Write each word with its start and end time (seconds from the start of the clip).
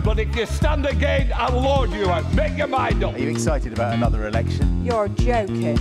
Now. 0.00 0.14
But 0.14 0.18
if 0.18 0.36
you 0.36 0.46
stand 0.46 0.86
again, 0.86 1.32
I'll 1.34 1.60
lord 1.60 1.90
you 1.90 2.10
out. 2.10 2.34
Make 2.34 2.56
your 2.56 2.68
mind 2.68 3.04
up. 3.04 3.14
Are 3.14 3.20
you 3.20 3.30
excited 3.30 3.72
about 3.72 3.94
another 3.94 4.26
election? 4.26 4.84
You're 4.84 5.08
joking. 5.08 5.78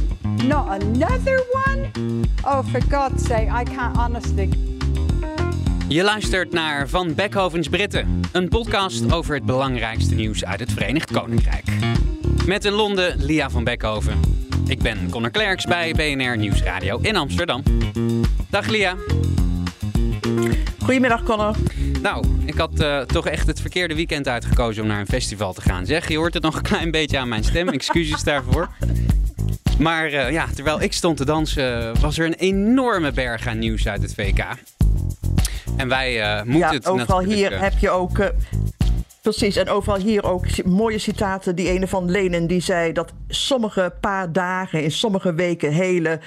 Not 0.47 0.83
another 0.83 1.39
one? 1.65 1.91
Oh, 2.43 2.63
for 2.63 2.81
God's 2.89 3.25
sake, 3.25 3.49
I 3.51 3.63
can't 3.63 3.97
honestly. 3.97 4.49
Je 5.87 6.03
luistert 6.03 6.51
naar 6.51 6.89
Van 6.89 7.13
Beckhovens 7.15 7.67
Britten, 7.67 8.21
een 8.31 8.49
podcast 8.49 9.11
over 9.11 9.35
het 9.35 9.45
belangrijkste 9.45 10.15
nieuws 10.15 10.45
uit 10.45 10.59
het 10.59 10.71
Verenigd 10.71 11.11
Koninkrijk. 11.11 11.65
Met 12.45 12.65
in 12.65 12.71
Londen 12.71 13.15
Lia 13.17 13.49
van 13.49 13.63
Beckhoven. 13.63 14.19
Ik 14.67 14.79
ben 14.79 15.09
Connor 15.09 15.31
Klerks 15.31 15.65
bij 15.65 15.93
BNR 15.93 16.37
Nieuwsradio 16.37 16.99
in 17.01 17.15
Amsterdam. 17.15 17.63
Dag 18.49 18.67
Lia. 18.67 18.95
Goedemiddag 20.79 21.23
Connor. 21.23 21.55
Nou, 22.01 22.25
ik 22.45 22.57
had 22.57 22.81
uh, 22.81 22.99
toch 22.99 23.27
echt 23.27 23.47
het 23.47 23.61
verkeerde 23.61 23.95
weekend 23.95 24.27
uitgekozen 24.27 24.81
om 24.83 24.87
naar 24.89 24.99
een 24.99 25.07
festival 25.07 25.53
te 25.53 25.61
gaan. 25.61 25.85
Zeg, 25.85 26.07
je 26.07 26.17
hoort 26.17 26.33
het 26.33 26.43
nog 26.43 26.55
een 26.55 26.61
klein 26.61 26.91
beetje 26.91 27.17
aan 27.17 27.29
mijn 27.29 27.43
stem. 27.43 27.69
Excuses 27.69 28.23
daarvoor. 28.23 28.69
Maar 29.79 30.11
uh, 30.11 30.31
ja, 30.31 30.47
terwijl 30.55 30.81
ik 30.81 30.93
stond 30.93 31.17
te 31.17 31.25
dansen, 31.25 31.99
was 31.99 32.17
er 32.17 32.25
een 32.25 32.33
enorme 32.33 33.11
berg 33.11 33.47
aan 33.47 33.59
nieuws 33.59 33.87
uit 33.87 34.01
het 34.01 34.13
VK. 34.13 34.45
En 35.77 35.87
wij 35.87 36.19
uh, 36.19 36.43
moeten 36.43 36.59
ja, 36.59 36.73
het 36.73 36.87
overal 36.87 37.19
hier 37.19 37.61
heb 37.61 37.73
je 37.77 37.89
ook... 37.89 38.31
Precies, 39.21 39.55
en 39.55 39.69
overal 39.69 39.99
hier 39.99 40.23
ook 40.23 40.63
mooie 40.65 40.97
citaten. 40.97 41.55
Die 41.55 41.69
ene 41.69 41.87
van 41.87 42.11
Lenin 42.11 42.47
die 42.47 42.61
zei 42.61 42.91
dat 42.93 43.13
sommige 43.27 43.93
paar 43.99 44.31
dagen 44.31 44.83
in 44.83 44.91
sommige 44.91 45.33
weken 45.33 45.71
hele 45.71 46.19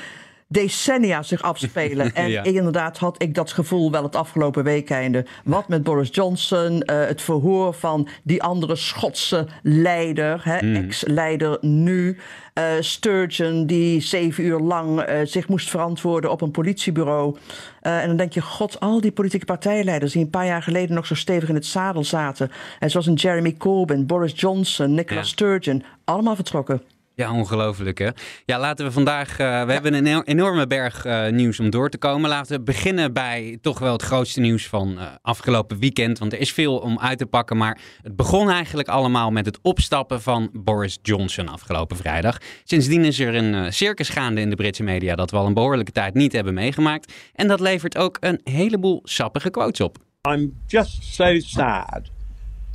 decennia 0.52 1.22
zich 1.22 1.42
afspelen. 1.42 2.14
En 2.22 2.28
Ja. 2.30 2.42
inderdaad 2.42 2.98
had 2.98 3.22
ik 3.22 3.34
dat 3.34 3.52
gevoel 3.52 3.90
wel 3.90 4.02
het 4.02 4.16
afgelopen 4.16 4.64
weekende. 4.64 5.24
Wat 5.44 5.68
met 5.68 5.82
Boris 5.82 6.08
Johnson, 6.12 6.82
eh, 6.82 7.06
het 7.06 7.22
verhoor 7.22 7.74
van 7.74 8.08
die 8.22 8.42
andere 8.42 8.76
Schotse 8.76 9.46
leider, 9.62 10.40
hè, 10.44 10.56
ex-leider 10.74 11.58
nu. 11.60 12.18
eh, 12.52 12.64
Sturgeon, 12.80 13.66
die 13.66 14.00
zeven 14.00 14.44
uur 14.44 14.58
lang 14.58 15.00
eh, 15.00 15.18
zich 15.26 15.48
moest 15.48 15.70
verantwoorden 15.70 16.30
op 16.30 16.40
een 16.40 16.50
politiebureau. 16.50 17.36
En 17.80 18.06
dan 18.06 18.16
denk 18.16 18.32
je, 18.32 18.40
god, 18.40 18.80
al 18.80 19.00
die 19.00 19.12
politieke 19.12 19.44
partijleiders 19.44 20.12
die 20.12 20.22
een 20.22 20.30
paar 20.30 20.46
jaar 20.46 20.62
geleden 20.62 20.94
nog 20.94 21.06
zo 21.06 21.14
stevig 21.14 21.48
in 21.48 21.54
het 21.54 21.66
zadel 21.66 22.04
zaten. 22.04 22.50
En 22.78 22.90
zoals 22.90 23.06
een 23.06 23.14
Jeremy 23.14 23.54
Corbyn, 23.58 24.06
Boris 24.06 24.32
Johnson, 24.40 24.94
Nicola 24.94 25.20
Ja. 25.20 25.26
Sturgeon, 25.26 25.82
allemaal 26.04 26.34
vertrokken. 26.34 26.82
Ja, 27.14 27.32
ongelooflijk 27.32 27.98
hè. 27.98 28.08
Ja, 28.44 28.58
laten 28.58 28.84
we 28.86 28.92
vandaag. 28.92 29.38
eh, 29.38 29.64
we 29.64 29.72
hebben 29.72 29.94
een 29.94 30.06
eno- 30.06 30.22
enorme 30.24 30.66
berg 30.66 31.04
eh, 31.04 31.28
nieuws 31.28 31.60
om 31.60 31.70
door 31.70 31.88
te 31.90 31.98
komen. 31.98 32.30
Laten 32.30 32.56
we 32.56 32.62
beginnen 32.62 33.12
bij 33.12 33.58
toch 33.60 33.78
wel 33.78 33.92
het 33.92 34.02
grootste 34.02 34.40
nieuws 34.40 34.66
van 34.68 34.98
eh, 34.98 35.06
afgelopen 35.22 35.78
weekend. 35.78 36.18
Want 36.18 36.32
er 36.32 36.38
is 36.38 36.52
veel 36.52 36.78
om 36.78 36.98
uit 36.98 37.18
te 37.18 37.26
pakken. 37.26 37.56
Maar 37.56 37.78
het 38.02 38.16
begon 38.16 38.50
eigenlijk 38.50 38.88
allemaal 38.88 39.30
met 39.30 39.46
het 39.46 39.58
opstappen 39.62 40.22
van 40.22 40.50
Boris 40.52 40.98
Johnson 41.02 41.48
afgelopen 41.48 41.96
vrijdag. 41.96 42.38
Sindsdien 42.64 43.04
is 43.04 43.18
er 43.18 43.34
een 43.34 43.54
eh, 43.54 43.70
circus 43.70 44.08
gaande 44.08 44.40
in 44.40 44.50
de 44.50 44.56
Britse 44.56 44.82
media 44.82 45.14
dat 45.14 45.30
we 45.30 45.36
al 45.36 45.46
een 45.46 45.54
behoorlijke 45.54 45.92
tijd 45.92 46.14
niet 46.14 46.32
hebben 46.32 46.54
meegemaakt. 46.54 47.12
En 47.34 47.48
dat 47.48 47.60
levert 47.60 47.98
ook 47.98 48.16
een 48.20 48.40
heleboel 48.44 49.00
sappige 49.04 49.50
quotes 49.50 49.80
op. 49.80 49.96
I'm 50.28 50.52
just 50.66 51.02
so 51.14 51.38
sad 51.38 52.00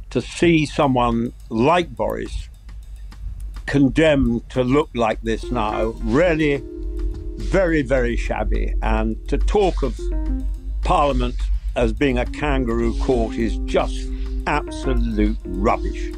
to 0.08 0.20
see 0.20 0.66
someone 0.66 1.32
like 1.50 1.90
Boris 1.90 2.50
condemned 3.68 4.50
to 4.50 4.64
look 4.64 4.90
like 4.96 5.22
this 5.22 5.52
now. 5.52 5.94
Really, 6.04 6.64
very, 7.38 7.84
very 7.84 8.16
shabby. 8.16 8.74
And 8.82 9.16
to 9.30 9.38
talk 9.38 9.84
of 9.84 10.00
Parliament 10.84 11.36
as 11.76 11.94
being 11.94 12.18
a 12.18 12.26
kangaroo 12.26 12.98
court 13.00 13.36
is 13.36 13.58
just 13.66 14.10
absolute 14.48 15.38
rubbish. 15.46 16.12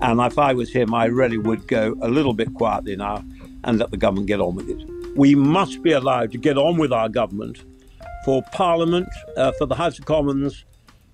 And 0.00 0.20
if 0.20 0.38
I 0.38 0.52
was 0.54 0.70
him, 0.70 0.94
I 0.94 1.06
really 1.06 1.38
would 1.38 1.66
go 1.66 1.96
a 2.02 2.08
little 2.08 2.32
bit 2.32 2.54
quietly 2.54 2.96
now 2.96 3.24
and 3.64 3.78
let 3.78 3.90
the 3.90 3.96
government 3.96 4.28
get 4.28 4.40
on 4.40 4.54
with 4.54 4.70
it. 4.70 4.88
We 5.16 5.34
must 5.34 5.82
be 5.82 5.92
allowed 5.92 6.32
to 6.32 6.38
get 6.38 6.56
on 6.56 6.76
with 6.76 6.92
our 6.92 7.08
government 7.08 7.64
for 8.24 8.42
Parliament, 8.52 9.08
uh, 9.36 9.52
for 9.52 9.66
the 9.66 9.74
House 9.74 9.98
of 9.98 10.04
Commons, 10.04 10.64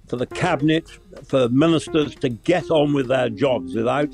for 0.08 0.16
the 0.16 0.26
Cabinet, 0.26 0.88
for 1.24 1.48
ministers 1.48 2.14
to 2.16 2.28
get 2.28 2.70
on 2.70 2.92
with 2.92 3.08
their 3.08 3.28
jobs 3.28 3.74
without 3.74 4.08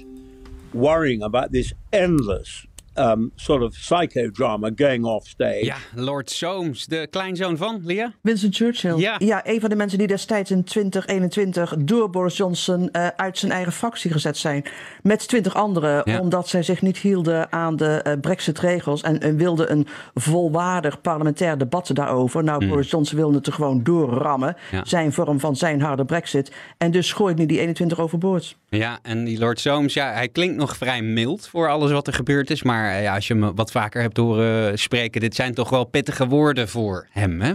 worrying 0.73 1.23
about 1.23 1.53
this 1.53 1.73
endless 1.91 2.69
um, 2.99 3.33
sort 3.35 3.63
of 3.63 3.73
psychodrama 3.73 4.71
going 4.77 5.05
off 5.05 5.27
stage. 5.27 5.65
Ja, 5.65 5.77
Lord 5.95 6.31
Soames, 6.31 6.87
de 6.87 7.07
kleinzoon 7.11 7.57
van 7.57 7.81
Lia. 7.85 8.13
Winston 8.23 8.53
Churchill. 8.53 8.97
Ja. 9.19 9.47
een 9.47 9.61
van 9.61 9.71
de 9.71 9.77
mensen 9.77 9.99
die 9.99 10.07
destijds 10.07 10.51
in 10.51 10.65
2021 10.65 11.75
door 11.79 12.11
Boris 12.11 12.37
Johnson 12.37 12.91
eh, 12.91 13.07
uit 13.17 13.39
zijn 13.39 13.53
eigen 13.53 13.73
fractie 13.73 14.11
gezet 14.11 14.37
zijn. 14.37 14.65
Met 15.03 15.29
twintig 15.29 15.55
anderen, 15.55 16.03
Ja. 16.05 16.21
omdat 16.21 16.49
zij 16.49 16.63
zich 16.63 16.83
niet 16.83 16.99
hielden 16.99 17.53
aan 17.53 17.77
de 17.77 17.87
eh, 18.03 18.21
Brexit-regels. 18.21 19.03
En, 19.03 19.21
en 19.21 19.37
wilden 19.37 19.73
een 19.73 19.87
volwaardig 20.15 21.01
parlementair 21.01 21.59
debat 21.59 21.91
daarover. 21.93 22.45
Nou, 22.45 22.69
Boris 22.69 22.91
Johnson 22.91 23.19
wilde 23.19 23.37
het 23.37 23.47
er 23.47 23.53
gewoon 23.53 23.83
doorrammen. 23.83 24.57
Ja. 24.71 24.85
Zijn 24.85 25.13
vorm 25.13 25.41
van 25.41 25.57
zijn 25.57 25.81
harde 25.81 26.05
Brexit. 26.05 26.53
En 26.79 26.91
dus 26.91 27.13
gooit 27.13 27.37
nu 27.37 27.47
die 27.47 27.61
21 27.61 28.01
overboord. 28.01 28.57
Ja, 28.71 28.99
en 29.03 29.25
die 29.25 29.39
Lord 29.39 29.61
Soames, 29.61 29.95
ja, 29.95 30.13
hij 30.13 30.29
klinkt 30.29 30.57
nog 30.57 30.77
vrij 30.77 31.03
mild 31.03 31.49
voor 31.49 31.69
alles 31.69 31.91
wat 31.91 32.07
er 32.07 32.13
gebeurd 32.13 32.51
is. 32.51 32.63
Maar 32.63 32.95
eh, 32.95 33.03
ja, 33.03 33.15
als 33.15 33.27
je 33.27 33.35
hem 33.35 33.55
wat 33.55 33.71
vaker 33.71 34.01
hebt 34.01 34.17
horen 34.17 34.79
spreken, 34.79 35.21
dit 35.21 35.35
zijn 35.35 35.55
toch 35.55 35.71
wel 35.71 35.85
pittige 35.85 36.27
woorden 36.27 36.69
voor 36.69 37.07
hem, 37.11 37.41
hè? 37.41 37.53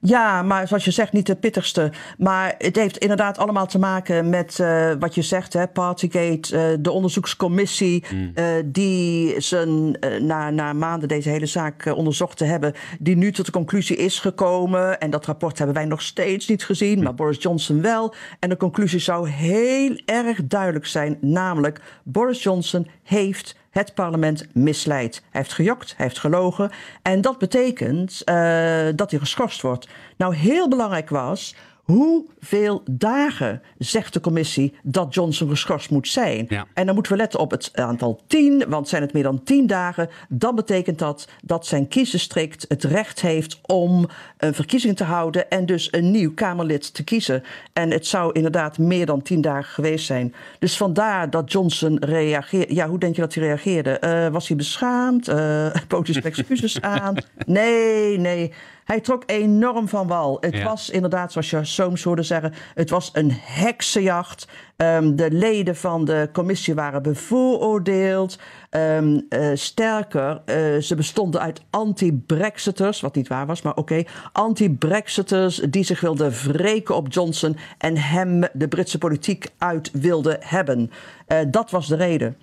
Ja, 0.00 0.42
maar 0.42 0.68
zoals 0.68 0.84
je 0.84 0.90
zegt, 0.90 1.12
niet 1.12 1.26
de 1.26 1.36
pittigste. 1.36 1.92
Maar 2.18 2.54
het 2.58 2.76
heeft 2.76 2.98
inderdaad 2.98 3.38
allemaal 3.38 3.66
te 3.66 3.78
maken 3.78 4.30
met 4.30 4.60
eh, 4.60 4.92
wat 4.98 5.14
je 5.14 5.22
zegt, 5.22 5.52
hè, 5.52 5.68
Partygate, 5.68 6.56
eh, 6.56 6.76
de 6.80 6.90
onderzoekscommissie, 6.90 8.04
eh, 8.34 8.46
die 8.64 9.40
zijn, 9.40 9.98
na, 10.20 10.50
na 10.50 10.72
maanden 10.72 11.08
deze 11.08 11.28
hele 11.28 11.46
zaak 11.46 11.86
onderzocht 11.96 12.36
te 12.36 12.44
hebben, 12.44 12.74
die 12.98 13.16
nu 13.16 13.32
tot 13.32 13.46
de 13.46 13.52
conclusie 13.52 13.96
is 13.96 14.18
gekomen. 14.18 15.00
En 15.00 15.10
dat 15.10 15.26
rapport 15.26 15.58
hebben 15.58 15.76
wij 15.76 15.84
nog 15.84 16.02
steeds 16.02 16.48
niet 16.48 16.64
gezien, 16.64 17.02
maar 17.02 17.14
Boris 17.14 17.42
Johnson 17.42 17.82
wel. 17.82 18.14
En 18.38 18.48
de 18.48 18.56
conclusie 18.56 19.00
zou 19.00 19.28
heel 19.28 20.00
erg 20.04 20.44
duidelijk 20.44 20.86
zijn, 20.86 21.18
namelijk 21.20 21.80
Boris 22.04 22.42
Johnson 22.42 22.86
heeft 23.02 23.56
het 23.76 23.94
parlement 23.94 24.46
misleid. 24.52 25.22
Hij 25.30 25.40
heeft 25.40 25.52
gejokt, 25.52 25.94
hij 25.96 26.06
heeft 26.06 26.18
gelogen. 26.18 26.70
En 27.02 27.20
dat 27.20 27.38
betekent 27.38 28.22
eh, 28.24 28.86
dat 28.94 29.10
hij 29.10 29.20
geschorst 29.20 29.62
wordt. 29.62 29.88
Nou, 30.16 30.34
heel 30.34 30.68
belangrijk 30.68 31.08
was. 31.08 31.54
Hoeveel 31.86 32.82
dagen 32.90 33.62
zegt 33.78 34.12
de 34.12 34.20
commissie 34.20 34.74
dat 34.82 35.14
Johnson 35.14 35.48
geschorst 35.48 35.90
moet 35.90 36.08
zijn? 36.08 36.46
Ja. 36.48 36.66
En 36.74 36.86
dan 36.86 36.94
moeten 36.94 37.12
we 37.12 37.18
letten 37.18 37.40
op 37.40 37.50
het 37.50 37.70
aantal 37.74 38.20
10, 38.26 38.64
want 38.68 38.88
zijn 38.88 39.02
het 39.02 39.12
meer 39.12 39.22
dan 39.22 39.42
10 39.42 39.66
dagen, 39.66 40.08
dan 40.28 40.54
betekent 40.54 40.98
dat 40.98 41.28
dat 41.42 41.66
zijn 41.66 41.88
kiesdistrict 41.88 42.64
het 42.68 42.84
recht 42.84 43.20
heeft 43.20 43.58
om 43.62 44.08
een 44.36 44.54
verkiezing 44.54 44.96
te 44.96 45.04
houden 45.04 45.50
en 45.50 45.66
dus 45.66 45.88
een 45.90 46.10
nieuw 46.10 46.34
Kamerlid 46.34 46.94
te 46.94 47.04
kiezen. 47.04 47.42
En 47.72 47.90
het 47.90 48.06
zou 48.06 48.32
inderdaad 48.32 48.78
meer 48.78 49.06
dan 49.06 49.22
10 49.22 49.40
dagen 49.40 49.72
geweest 49.72 50.06
zijn. 50.06 50.34
Dus 50.58 50.76
vandaar 50.76 51.30
dat 51.30 51.52
Johnson 51.52 52.04
reageerde. 52.04 52.74
Ja, 52.74 52.88
hoe 52.88 52.98
denk 52.98 53.14
je 53.14 53.20
dat 53.20 53.34
hij 53.34 53.44
reageerde? 53.44 53.98
Eh, 53.98 54.28
was 54.28 54.48
hij 54.48 54.56
beschaamd? 54.56 55.28
Uh, 55.28 55.74
bood 55.88 56.06
hij 56.06 56.12
zijn 56.12 56.24
excuses 56.24 56.80
aan? 56.80 57.14
Nee, 57.46 58.18
nee. 58.18 58.52
Hij 58.86 59.00
trok 59.00 59.22
enorm 59.26 59.88
van 59.88 60.06
wal. 60.06 60.36
Het 60.40 60.56
Ja. 60.56 60.64
was 60.64 60.90
inderdaad, 60.90 61.32
zoals 61.32 61.50
je 61.50 61.64
Soames 61.64 62.02
hoorde 62.02 62.22
zeggen, 62.22 62.52
het 62.74 62.90
was 62.90 63.10
een 63.12 63.32
heksenjacht. 63.34 64.48
Ehm, 64.76 65.14
de 65.14 65.30
leden 65.30 65.76
van 65.76 66.04
de 66.04 66.28
commissie 66.32 66.74
waren 66.74 67.02
bevooroordeeld. 67.02 68.38
Ehm, 68.70 69.20
eh, 69.28 69.50
sterker, 69.54 70.42
eh, 70.44 70.76
ze 70.80 70.94
bestonden 70.94 71.40
uit 71.40 71.62
anti-Brexiters, 71.70 73.00
wat 73.00 73.14
niet 73.14 73.28
waar 73.28 73.46
was, 73.46 73.62
maar 73.62 73.74
oké. 73.76 74.02
Anti-Brexiters 74.32 75.56
die 75.56 75.84
zich 75.84 76.00
wilden 76.00 76.30
wreken 76.30 76.96
op 76.96 77.12
Johnson 77.12 77.56
en 77.78 77.96
hem 77.96 78.44
de 78.52 78.68
Britse 78.68 78.98
politiek 78.98 79.46
uit 79.58 79.90
wilden 79.92 80.36
hebben. 80.40 80.90
Eh, 81.26 81.38
dat 81.50 81.70
was 81.70 81.88
de 81.88 81.96
reden. 81.96 82.36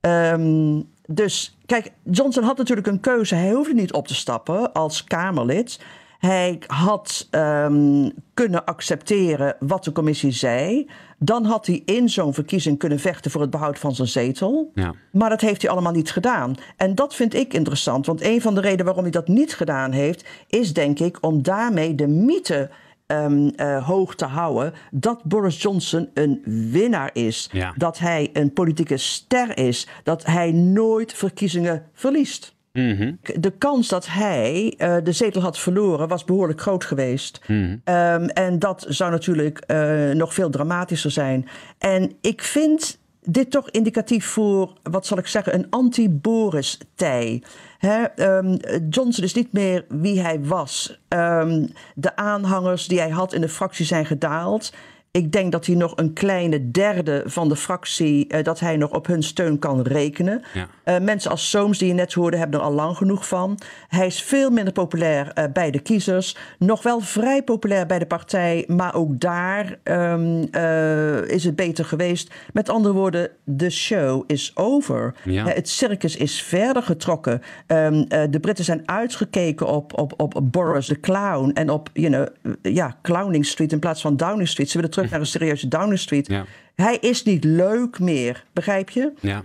Ehm, 0.00 0.80
dus 1.12 1.56
kijk, 1.66 1.92
Johnson 2.02 2.44
had 2.44 2.56
natuurlijk 2.56 2.86
een 2.86 3.00
keuze. 3.00 3.34
Hij 3.34 3.50
hoefde 3.50 3.74
niet 3.74 3.92
op 3.92 4.06
te 4.06 4.14
stappen 4.14 4.72
als 4.72 5.04
Kamerlid. 5.04 5.80
Hij 6.18 6.58
had 6.66 7.26
ehm, 7.30 8.10
kunnen 8.34 8.64
accepteren 8.64 9.56
wat 9.58 9.84
de 9.84 9.92
commissie 9.92 10.32
zei. 10.32 10.90
Dan 11.18 11.44
had 11.44 11.66
hij 11.66 11.82
in 11.84 12.08
zo'n 12.08 12.34
verkiezing 12.34 12.78
kunnen 12.78 12.98
vechten 12.98 13.30
voor 13.30 13.40
het 13.40 13.50
behoud 13.50 13.78
van 13.78 13.94
zijn 13.94 14.08
zetel. 14.08 14.70
Ja. 14.74 14.94
Maar 15.12 15.30
dat 15.30 15.40
heeft 15.40 15.62
hij 15.62 15.70
allemaal 15.70 15.92
niet 15.92 16.10
gedaan. 16.10 16.54
En 16.76 16.94
dat 16.94 17.14
vind 17.14 17.34
ik 17.34 17.54
interessant. 17.54 18.06
Want 18.06 18.22
een 18.22 18.40
van 18.40 18.54
de 18.54 18.60
redenen 18.60 18.84
waarom 18.84 19.02
hij 19.02 19.12
dat 19.12 19.28
niet 19.28 19.54
gedaan 19.54 19.92
heeft, 19.92 20.24
is 20.48 20.72
denk 20.72 20.98
ik 20.98 21.18
om 21.20 21.42
daarmee 21.42 21.94
de 21.94 22.06
mythe 22.06 22.70
ehm, 23.10 23.48
eh, 23.48 23.86
hoog 23.86 24.14
te 24.14 24.24
houden 24.24 24.72
dat 24.90 25.24
Boris 25.24 25.62
Johnson 25.62 26.10
een 26.14 26.42
winnaar 26.70 27.10
is. 27.12 27.48
Ja. 27.52 27.74
Dat 27.76 27.98
hij 27.98 28.30
een 28.32 28.52
politieke 28.52 28.96
ster 28.96 29.58
is. 29.58 29.88
Dat 30.02 30.26
hij 30.26 30.52
nooit 30.52 31.12
verkiezingen 31.12 31.82
verliest. 31.92 32.54
Mhm. 32.72 33.12
De 33.34 33.50
kans 33.58 33.88
dat 33.88 34.06
hij 34.06 34.74
eh, 34.78 34.96
de 35.02 35.12
zetel 35.12 35.42
had 35.42 35.58
verloren 35.58 36.08
was 36.08 36.24
behoorlijk 36.24 36.60
groot 36.60 36.84
geweest. 36.84 37.40
Mhm. 37.46 37.76
Ehm, 37.84 38.24
en 38.24 38.58
dat 38.58 38.86
zou 38.88 39.10
natuurlijk 39.10 39.58
eh, 39.58 40.10
nog 40.10 40.34
veel 40.34 40.50
dramatischer 40.50 41.10
zijn. 41.10 41.48
En 41.78 42.12
ik 42.20 42.42
vind 42.42 42.98
dit 43.20 43.50
toch 43.50 43.70
indicatief 43.70 44.26
voor, 44.26 44.72
wat 44.82 45.06
zal 45.06 45.18
ik 45.18 45.26
zeggen, 45.26 45.54
een 45.54 45.66
anti-Boris-tij. 45.70 47.42
Ehm, 47.78 48.56
Johnson 48.90 49.24
is 49.24 49.34
niet 49.34 49.52
meer 49.52 49.84
wie 49.88 50.20
hij 50.20 50.44
was. 50.44 51.00
Ehm, 51.08 51.66
de 51.94 52.16
aanhangers 52.16 52.86
die 52.86 52.98
hij 52.98 53.10
had 53.10 53.32
in 53.32 53.40
de 53.40 53.48
fractie 53.48 53.84
zijn 53.84 54.06
gedaald. 54.06 54.72
Ik 55.12 55.32
denk 55.32 55.52
dat 55.52 55.66
hij 55.66 55.74
nog 55.74 55.92
een 55.96 56.12
kleine 56.12 56.70
derde 56.70 57.22
van 57.26 57.48
de 57.48 57.56
fractie, 57.56 58.26
eh, 58.28 58.44
dat 58.44 58.60
hij 58.60 58.76
nog 58.76 58.90
op 58.90 59.06
hun 59.06 59.22
steun 59.22 59.58
kan 59.58 59.82
rekenen. 59.82 60.42
Ja. 60.54 60.68
Eh, 60.84 60.98
mensen 61.00 61.30
als 61.30 61.50
Soames, 61.50 61.78
die 61.78 61.88
je 61.88 61.94
net 61.94 62.12
hoorde, 62.12 62.36
hebben 62.36 62.60
er 62.60 62.66
al 62.66 62.72
lang 62.72 62.96
genoeg 62.96 63.28
van. 63.28 63.58
Hij 63.88 64.06
is 64.06 64.22
veel 64.22 64.50
minder 64.50 64.72
populair 64.72 65.32
eh, 65.32 65.44
bij 65.52 65.70
de 65.70 65.80
kiezers. 65.80 66.36
Nog 66.58 66.82
wel 66.82 67.00
vrij 67.00 67.42
populair 67.42 67.86
bij 67.86 67.98
de 67.98 68.06
partij, 68.06 68.64
maar 68.66 68.94
ook 68.94 69.20
daar 69.20 69.78
ehm, 69.82 70.44
eh, 70.50 71.28
is 71.28 71.44
het 71.44 71.56
beter 71.56 71.84
geweest. 71.84 72.34
Met 72.52 72.68
andere 72.68 72.94
woorden, 72.94 73.30
de 73.44 73.70
show 73.70 74.24
is 74.26 74.52
over. 74.54 75.14
Ja. 75.24 75.46
Het 75.46 75.68
circus 75.68 76.16
is 76.16 76.42
verder 76.42 76.82
getrokken. 76.82 77.42
Ehm, 77.66 78.04
eh, 78.08 78.22
de 78.30 78.40
Britten 78.40 78.64
zijn 78.64 78.82
uitgekeken 78.84 79.66
op, 79.66 79.98
op, 79.98 80.12
op 80.16 80.40
Boris 80.42 80.86
de 80.86 81.00
Clown 81.00 81.50
en 81.50 81.70
op 81.70 81.90
you 81.92 82.12
know, 82.12 82.26
ja, 82.74 82.96
Clowning 83.02 83.46
Street 83.46 83.72
in 83.72 83.78
plaats 83.78 84.00
van 84.00 84.16
Downing 84.16 84.48
Street. 84.48 84.70
Ze 84.70 84.76
willen 84.76 84.90
terug 85.00 85.10
naar 85.10 85.20
een 85.20 85.26
serieuze 85.26 85.68
Downing 85.68 85.98
Street. 85.98 86.26
Ja. 86.28 86.44
Hij 86.74 86.96
is 86.96 87.22
niet 87.22 87.44
leuk 87.44 87.98
meer, 87.98 88.44
begrijp 88.52 88.90
je? 88.90 89.12
Ja. 89.20 89.42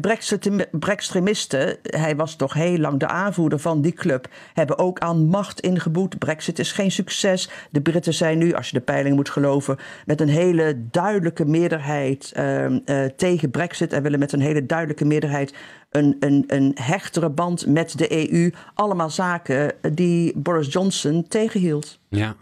Brexit- 0.00 0.68
Brextremisten, 0.70 1.76
hij 1.82 2.16
was 2.16 2.36
toch 2.36 2.52
heel 2.52 2.78
lang 2.78 3.00
de 3.00 3.06
aanvoerder 3.06 3.58
van 3.58 3.80
die 3.80 3.92
club, 3.92 4.28
hebben 4.54 4.78
ook 4.78 4.98
aan 4.98 5.26
macht 5.26 5.60
ingeboet. 5.60 6.18
Brexit 6.18 6.58
is 6.58 6.72
geen 6.72 6.90
succes. 6.90 7.50
De 7.70 7.80
Britten 7.80 8.14
zijn 8.14 8.38
nu, 8.38 8.52
als 8.52 8.70
je 8.70 8.78
de 8.78 8.84
peiling 8.84 9.16
moet 9.16 9.30
geloven, 9.30 9.76
met 10.06 10.20
een 10.20 10.28
hele 10.28 10.82
duidelijke 10.90 11.44
meerderheid 11.44 12.32
ehm, 12.34 12.78
eh, 12.84 13.04
tegen 13.16 13.50
Brexit 13.50 13.92
en 13.92 14.02
willen 14.02 14.18
met 14.18 14.32
een 14.32 14.40
hele 14.40 14.66
duidelijke 14.66 15.04
meerderheid 15.04 15.54
een, 15.90 16.16
een, 16.20 16.44
een 16.46 16.76
hechtere 16.80 17.30
band 17.30 17.66
met 17.66 17.98
de 17.98 18.32
EU. 18.32 18.50
Allemaal 18.74 19.10
zaken 19.10 19.72
die 19.92 20.38
Boris 20.38 20.72
Johnson 20.72 21.28
tegenhield. 21.28 21.98
Ja. 22.08 22.36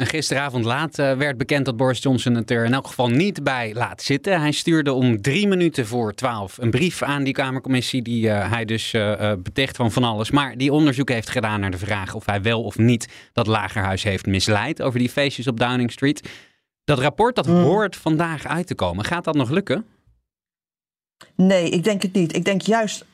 En 0.00 0.06
gisteravond 0.06 0.64
laat 0.64 0.98
eh, 0.98 1.12
werd 1.12 1.38
bekend 1.38 1.64
dat 1.64 1.76
Boris 1.76 2.02
Johnson 2.02 2.34
het 2.34 2.50
er 2.50 2.64
in 2.64 2.74
elk 2.74 2.86
geval 2.86 3.08
niet 3.08 3.42
bij 3.42 3.74
laat 3.74 4.02
zitten. 4.02 4.40
Hij 4.40 4.52
stuurde 4.52 4.92
om 4.92 5.22
drie 5.22 5.48
minuten 5.48 5.86
voor 5.86 6.14
twaalf 6.14 6.58
een 6.58 6.70
brief 6.70 7.02
aan 7.02 7.22
die 7.24 7.32
Kamercommissie 7.32 8.02
die 8.02 8.30
eh, 8.30 8.50
hij 8.50 8.64
dus 8.64 8.92
eh, 8.92 9.32
beticht 9.38 9.76
van 9.76 9.92
van 9.92 10.04
alles. 10.04 10.30
Maar 10.30 10.56
die 10.56 10.72
onderzoek 10.72 11.08
heeft 11.08 11.30
gedaan 11.30 11.60
naar 11.60 11.70
de 11.70 11.78
vraag 11.78 12.14
of 12.14 12.26
hij 12.26 12.42
wel 12.42 12.62
of 12.62 12.78
niet 12.78 13.08
dat 13.32 13.46
Lagerhuis 13.46 14.02
heeft 14.02 14.26
misleid 14.26 14.82
over 14.82 14.98
die 14.98 15.08
feestjes 15.08 15.46
op 15.46 15.60
Downing 15.60 15.92
Street. 15.92 16.28
Dat 16.84 16.98
rapport 16.98 17.36
dat 17.36 17.46
hoort 17.46 17.96
vandaag 17.96 18.46
uit 18.46 18.66
te 18.66 18.74
komen. 18.74 19.04
Gaat 19.04 19.24
dat 19.24 19.34
nog 19.34 19.50
lukken? 19.50 19.84
Nee, 21.34 21.70
ik 21.70 21.84
denk 21.84 22.02
het 22.02 22.12
niet. 22.12 22.36
Ik 22.36 22.44
denk 22.44 22.62
juist 22.62 23.04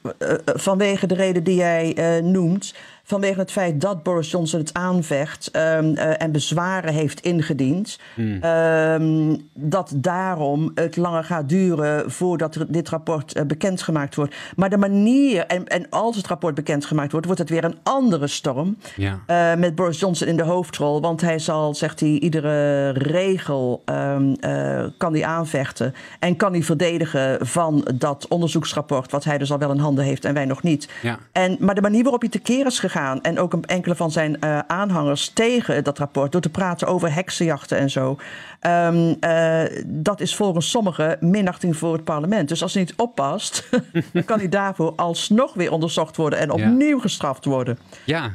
vanwege 0.44 1.06
de 1.06 1.14
reden 1.14 1.44
die 1.44 1.56
jij 1.56 2.20
noemt, 2.22 2.74
vanwege 3.06 3.40
het 3.40 3.52
feit 3.52 3.80
dat 3.80 4.02
Boris 4.02 4.30
Johnson 4.30 4.60
het 4.60 4.74
aanvecht 4.74 5.50
ehm, 5.50 5.94
eh, 5.94 6.22
en 6.22 6.32
bezwaren 6.32 6.92
heeft 6.92 7.20
ingediend, 7.20 7.98
ehm, 8.40 9.36
dat 9.54 9.92
daarom 9.94 10.70
het 10.74 10.96
langer 10.96 11.24
gaat 11.24 11.48
duren 11.48 12.10
voordat 12.10 12.64
dit 12.68 12.88
rapport 12.88 13.32
eh, 13.32 13.44
bekendgemaakt 13.44 14.14
wordt. 14.14 14.34
Maar 14.56 14.70
de 14.70 14.76
manier, 14.76 15.46
en, 15.46 15.66
en 15.66 15.88
als 15.90 16.16
het 16.16 16.26
rapport 16.26 16.54
bekendgemaakt 16.54 17.12
wordt, 17.12 17.26
wordt 17.26 17.40
het 17.40 17.50
weer 17.50 17.64
een 17.64 17.78
andere 17.82 18.26
storm. 18.26 18.76
Ja. 18.96 19.18
Eh, 19.26 19.54
met 19.54 19.74
Boris 19.74 20.00
Johnson 20.00 20.28
in 20.28 20.36
de 20.36 20.42
hoofdrol. 20.42 21.00
Want 21.00 21.20
hij 21.20 21.38
zal, 21.38 21.74
zegt 21.74 22.00
hij, 22.00 22.08
iedere 22.08 22.88
regel 22.90 23.82
ehm, 23.84 24.34
eh, 24.40 24.84
kan 24.96 25.12
hij 25.12 25.24
aanvechten. 25.24 25.94
En 26.18 26.36
kan 26.36 26.52
hij 26.52 26.62
verdedigen 26.62 27.46
van 27.46 27.88
dat 27.94 28.28
onderzoeksrapport. 28.28 29.10
Wat 29.10 29.24
hij 29.24 29.38
dus 29.38 29.52
al 29.52 29.58
wel 29.58 29.72
in 29.72 29.78
handen 29.78 30.04
heeft 30.04 30.24
en 30.24 30.34
wij 30.34 30.44
nog 30.44 30.62
niet. 30.62 30.88
Ja. 31.02 31.18
En, 31.32 31.56
maar 31.60 31.74
de 31.74 31.80
manier 31.80 32.02
waarop 32.02 32.20
hij 32.20 32.30
tekeer 32.30 32.66
is 32.66 32.78
gegaan. 32.78 32.94
En 32.96 33.38
ook 33.38 33.52
een 33.52 33.64
enkele 33.64 33.94
van 33.94 34.10
zijn 34.10 34.40
eh, 34.40 34.58
aanhangers 34.58 35.28
tegen 35.28 35.84
dat 35.84 35.98
rapport. 35.98 36.32
Door 36.32 36.40
te 36.40 36.50
praten 36.50 36.86
over 36.86 37.14
heksenjachten 37.14 37.78
en 37.78 37.90
zo. 37.90 38.16
ehm, 38.60 39.14
eh, 39.20 39.82
dat 39.86 40.20
is 40.20 40.36
volgens 40.36 40.70
sommigen 40.70 41.16
minachting 41.20 41.76
voor 41.76 41.92
het 41.92 42.04
parlement. 42.04 42.48
Dus 42.48 42.62
als 42.62 42.74
hij 42.74 42.82
niet 42.82 42.94
oppast. 42.96 43.68
dan 44.12 44.24
kan 44.24 44.38
hij 44.38 44.48
daarvoor 44.48 44.92
alsnog 44.96 45.54
weer 45.54 45.70
onderzocht 45.70 46.16
worden. 46.16 46.38
En 46.38 46.50
opnieuw 46.50 46.98
gestraft 46.98 47.44
worden. 47.44 47.78
Ja. 48.04 48.30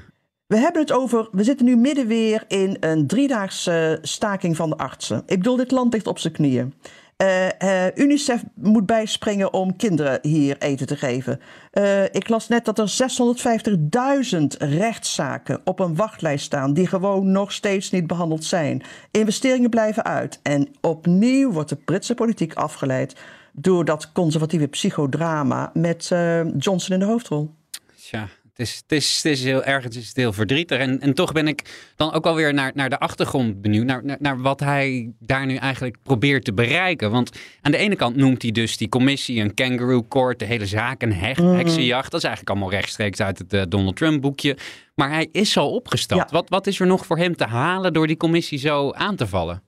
We 0.48 0.58
hebben 0.58 0.82
het 0.82 0.92
over. 0.92 1.28
We 1.32 1.44
zitten 1.44 1.66
nu 1.66 1.76
midden 1.76 2.08
weer 2.08 2.44
in 2.48 2.78
een 2.80 3.08
driedaagse 3.08 4.00
staking 4.02 4.56
van 4.56 4.70
de 4.70 4.78
artsen. 4.78 5.24
Ik 5.26 5.38
bedoel, 5.38 5.56
dit 5.56 5.72
land 5.72 5.94
ligt 5.94 6.08
op 6.08 6.20
zijn 6.20 6.34
knieën. 6.34 6.74
Eh, 7.22 7.88
UNICEF 7.96 8.44
moet 8.56 8.86
bijspringen 8.86 9.54
om 9.54 9.76
kinderen 9.76 10.20
hier 10.22 10.58
eten 10.58 10.88
te 10.88 10.98
geven. 10.98 11.40
Eh, 11.72 12.04
ik 12.04 12.30
las 12.30 12.48
net 12.48 12.66
dat 12.66 12.80
er 12.80 12.90
650.000 12.90 14.58
rechtszaken 14.60 15.62
op 15.64 15.80
een 15.80 15.96
wachtlijst 15.96 16.46
staan. 16.46 16.74
die 16.74 16.88
gewoon 16.88 17.32
nog 17.32 17.52
steeds 17.52 17.92
niet 17.92 18.08
behandeld 18.08 18.44
zijn. 18.44 18.84
Investeringen 19.12 19.70
blijven 19.70 20.04
uit. 20.04 20.40
En 20.44 20.68
opnieuw 20.82 21.52
wordt 21.52 21.70
de 21.70 21.76
Britse 21.76 22.14
politiek 22.14 22.54
afgeleid. 22.54 23.16
door 23.54 23.86
dat 23.86 24.12
conservatieve 24.12 24.68
psychodrama 24.68 25.72
met 25.74 26.08
Johnson 26.58 26.94
in 26.94 27.00
de 27.00 27.06
hoofdrol. 27.06 27.54
Tja, 27.96 28.28
is, 28.62 28.76
het 28.82 28.92
is, 28.92 29.16
het 29.16 29.26
is 29.26 29.44
heel 29.44 29.64
erg, 29.64 29.84
het 29.84 29.96
is 29.96 30.12
heel 30.14 30.34
verdrietig. 30.34 30.78
En, 30.80 31.00
en 31.00 31.14
toch 31.14 31.32
ben 31.32 31.48
ik 31.48 31.92
dan 31.96 32.14
ook 32.14 32.26
alweer 32.26 32.54
naar, 32.54 32.72
naar 32.74 32.90
de 32.90 33.00
achtergrond 33.00 33.62
benieuwd. 33.62 33.86
Naar, 33.86 34.06
naar, 34.06 34.18
naar 34.20 34.42
wat 34.42 34.60
hij 34.60 35.12
daar 35.20 35.46
nu 35.46 35.56
eigenlijk 35.56 35.98
probeert 36.04 36.46
te 36.46 36.54
bereiken. 36.54 37.12
Want 37.12 37.32
aan 37.62 37.72
de 37.72 37.78
ene 37.78 37.96
kant 37.96 38.16
noemt 38.16 38.42
hij 38.42 38.52
dus 38.52 38.78
die 38.78 38.90
commissie 38.90 39.42
een 39.42 39.54
kangaroo 39.54 40.08
court. 40.08 40.40
De 40.40 40.46
hele 40.46 40.66
zaak 40.66 41.02
een 41.02 41.14
hek, 41.14 41.38
heksenjacht. 41.38 42.12
Dat 42.12 42.20
is 42.20 42.28
eigenlijk 42.28 42.58
allemaal 42.58 42.80
rechtstreeks 42.80 43.20
uit 43.20 43.38
het 43.38 43.54
eh, 43.54 43.62
Donald 43.70 43.96
Trump 43.96 44.22
boekje. 44.22 44.58
Maar 44.96 45.10
hij 45.10 45.30
is 45.32 45.58
al 45.58 45.72
opgestapt. 45.72 46.30
Ja. 46.30 46.38
Wat, 46.38 46.50
wat 46.50 46.68
is 46.68 46.80
er 46.80 46.88
nog 46.88 47.06
voor 47.06 47.18
hem 47.18 47.36
te 47.36 47.46
halen 47.46 47.94
door 47.94 48.08
die 48.08 48.18
commissie 48.18 48.60
zo 48.60 48.92
aan 48.92 49.16
te 49.16 49.28
vallen? 49.28 49.64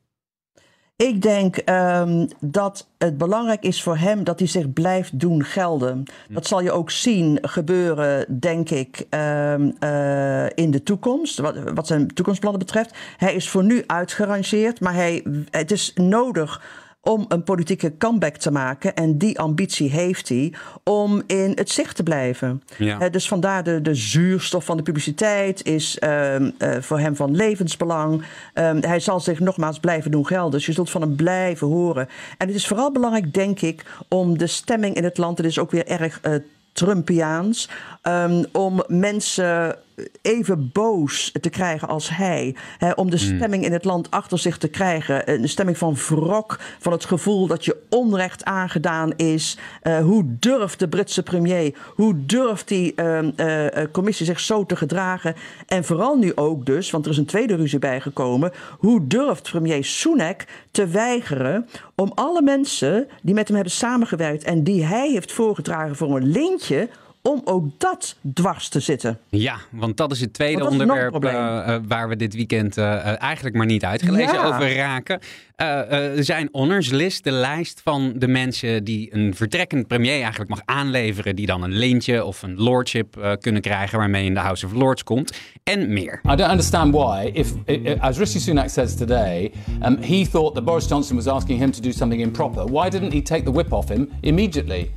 Ik 0.95 1.21
denk 1.21 1.57
ehm, 1.57 2.27
dat 2.39 2.88
het 2.97 3.17
belangrijk 3.17 3.63
is 3.63 3.83
voor 3.83 3.97
hem 3.97 4.23
dat 4.23 4.39
hij 4.39 4.47
zich 4.47 4.73
blijft 4.73 5.19
doen 5.19 5.43
gelden. 5.43 6.03
Dat 6.29 6.47
zal 6.47 6.62
je 6.62 6.71
ook 6.71 6.91
zien 6.91 7.38
gebeuren, 7.41 8.39
denk 8.39 8.69
ik, 8.69 9.05
ehm, 9.09 9.71
eh, 9.79 10.45
in 10.50 10.71
de 10.71 10.83
toekomst. 10.83 11.39
Wat, 11.39 11.55
wat 11.73 11.88
zijn 11.88 12.07
toekomstplannen 12.07 12.59
betreft. 12.59 12.95
Hij 13.17 13.33
is 13.33 13.50
voor 13.50 13.63
nu 13.63 13.83
uitgerangeerd, 13.88 14.79
maar 14.79 14.93
hij, 14.93 15.25
het 15.50 15.71
is 15.71 15.91
nodig 15.95 16.62
om 17.05 17.25
een 17.27 17.43
politieke 17.43 17.98
comeback 17.98 18.36
te 18.36 18.51
maken. 18.51 18.95
En 18.95 19.17
die 19.17 19.39
ambitie 19.39 19.89
heeft 19.89 20.29
hij 20.29 20.53
om 20.83 21.22
in 21.27 21.51
het 21.55 21.69
zicht 21.69 21.95
te 21.95 22.03
blijven. 22.03 22.63
Ja. 22.77 23.00
Eh, 23.00 23.12
dus 23.12 23.27
vandaar 23.27 23.63
de, 23.63 23.81
de 23.81 23.95
zuurstof 23.95 24.65
van 24.65 24.77
de 24.77 24.83
publiciteit 24.83 25.65
is 25.65 26.00
ehm, 26.00 26.51
eh, 26.57 26.81
voor 26.81 27.00
hem 27.00 27.15
van 27.15 27.36
levensbelang. 27.36 28.25
Ehm, 28.53 28.81
hij 28.81 29.00
zal 29.00 29.19
zich 29.19 29.39
nogmaals 29.39 29.79
blijven 29.79 30.12
doen 30.12 30.27
gelden. 30.27 30.51
Dus 30.51 30.65
je 30.65 30.72
zult 30.72 30.89
van 30.89 31.01
hem 31.01 31.15
blijven 31.15 31.67
horen. 31.67 32.07
En 32.38 32.48
het 32.48 32.55
is 32.55 32.67
vooral 32.67 32.91
belangrijk, 32.91 33.33
denk 33.33 33.62
ik, 33.62 33.86
om 34.07 34.38
de 34.38 34.48
stemming 34.48 34.95
in 34.95 35.03
het 35.03 35.17
land. 35.17 35.38
Het 35.38 35.48
is 35.48 35.60
ook 35.60 35.72
weer 35.72 35.88
erg 35.88 36.19
eh, 36.22 36.33
Trumpiaans. 36.72 37.69
ehm, 38.01 38.43
om 38.51 38.83
mensen 38.88 39.77
even 40.21 40.69
boos 40.73 41.31
te 41.41 41.50
krijgen 41.50 41.88
als 41.88 42.09
hij. 42.09 42.55
Hè, 42.77 42.91
om 42.91 43.09
de 43.09 43.17
stemming 43.17 43.65
in 43.65 43.73
het 43.73 43.83
land 43.83 44.12
achter 44.12 44.39
zich 44.39 44.57
te 44.57 44.67
krijgen. 44.67 45.31
Een 45.31 45.50
stemming 45.50 45.77
van 45.77 45.95
wrok, 45.95 46.59
van 46.79 46.91
het 46.91 47.05
gevoel 47.05 47.47
dat 47.47 47.65
je 47.65 47.77
onrecht 47.89 48.45
aangedaan 48.45 49.13
is. 49.15 49.57
Eh, 49.81 50.00
hoe 50.00 50.25
durft 50.39 50.79
de 50.79 50.88
Britse 50.88 51.23
premier, 51.23 51.75
hoe 51.95 52.25
durft 52.25 52.67
die 52.67 52.95
ehm, 52.95 53.31
eh, 53.35 53.77
eh, 53.77 53.91
commissie 53.91 54.25
zich 54.25 54.39
zo 54.39 54.65
te 54.65 54.75
gedragen? 54.75 55.35
En 55.67 55.83
vooral 55.83 56.17
nu 56.17 56.35
ook 56.35 56.65
dus, 56.65 56.91
want 56.91 57.05
er 57.05 57.12
is 57.12 57.17
een 57.17 57.25
tweede 57.25 57.55
ruzie 57.55 57.79
bijgekomen. 57.79 58.51
Hoe 58.77 59.07
durft 59.07 59.51
premier 59.51 59.83
Sunak 59.83 60.45
te 60.71 60.88
weigeren 60.88 61.67
om 61.95 62.12
alle 62.15 62.41
mensen 62.41 63.07
die 63.21 63.33
met 63.33 63.47
hem 63.47 63.55
hebben 63.55 63.73
samengewerkt 63.73 64.43
en 64.43 64.63
die 64.63 64.85
hij 64.85 65.12
heeft 65.12 65.31
voorgedragen 65.31 65.95
voor 65.95 66.15
een 66.15 66.31
lintje 66.31 66.89
om 67.25 67.42
ook 67.46 67.65
dat 67.80 68.15
dwars 68.34 68.68
te 68.70 68.80
zitten. 68.80 69.20
Ja, 69.30 69.56
want 69.72 69.98
dat 69.98 70.12
is 70.12 70.20
het 70.22 70.34
tweede 70.34 70.62
is 70.62 70.68
onderwerp 70.68 71.24
eh, 71.24 71.75
eh, 71.75 71.82
waar 71.88 72.10
we 72.10 72.15
dit 72.15 72.34
weekend 72.36 72.77
eh, 72.77 72.94
eh, 72.94 73.22
eigenlijk 73.22 73.56
maar 73.56 73.65
niet 73.65 73.86
uitgelezen 73.86 74.34
Ja. 74.34 74.46
over 74.56 74.75
raken. 74.75 75.20
Eh, 75.56 75.68
eh, 75.80 76.18
er 76.18 76.24
zijn 76.24 76.50
honors 76.51 76.89
list, 76.89 77.24
de 77.24 77.32
lijst 77.32 77.82
van 77.84 78.13
de 78.15 78.27
mensen 78.27 78.84
die 78.84 79.15
een 79.15 79.36
vertrekkend 79.36 79.88
premier 79.88 80.22
eigenlijk 80.22 80.50
mag 80.50 80.62
aanleveren, 80.65 81.36
die 81.36 81.46
dan 81.46 81.63
een 81.63 81.72
lintje 81.77 82.25
of 82.25 82.42
een 82.42 82.56
lordship 82.56 83.18
eh, 83.18 83.32
kunnen 83.39 83.62
krijgen 83.62 83.98
waarmee 83.98 84.25
in 84.25 84.34
de 84.34 84.39
House 84.39 84.65
of 84.65 84.72
Lords 84.74 85.03
komt 85.03 85.34
en 85.63 85.94
meer. 85.94 86.22
I 86.32 86.36
don't 86.36 86.50
understand 86.51 86.94
why, 86.94 87.30
if, 87.34 87.51
as 88.00 88.18
Rishi 88.18 88.39
Sunak 88.39 88.70
says 88.70 88.96
today, 88.96 89.51
um, 89.86 89.98
he 90.01 90.25
thought 90.25 90.53
that 90.56 90.63
Boris 90.65 90.88
Johnson 90.88 91.15
was 91.15 91.27
asking 91.27 91.60
him 91.60 91.72
to 91.72 91.82
do 91.82 91.92
something 91.92 92.22
improper. 92.22 92.65
Why 92.72 92.89
didn't 92.89 93.12
he 93.13 93.22
take 93.22 93.44
the 93.44 93.51
whip 93.51 93.72
off 93.74 93.89
him 93.89 94.10
immediately? 94.22 94.92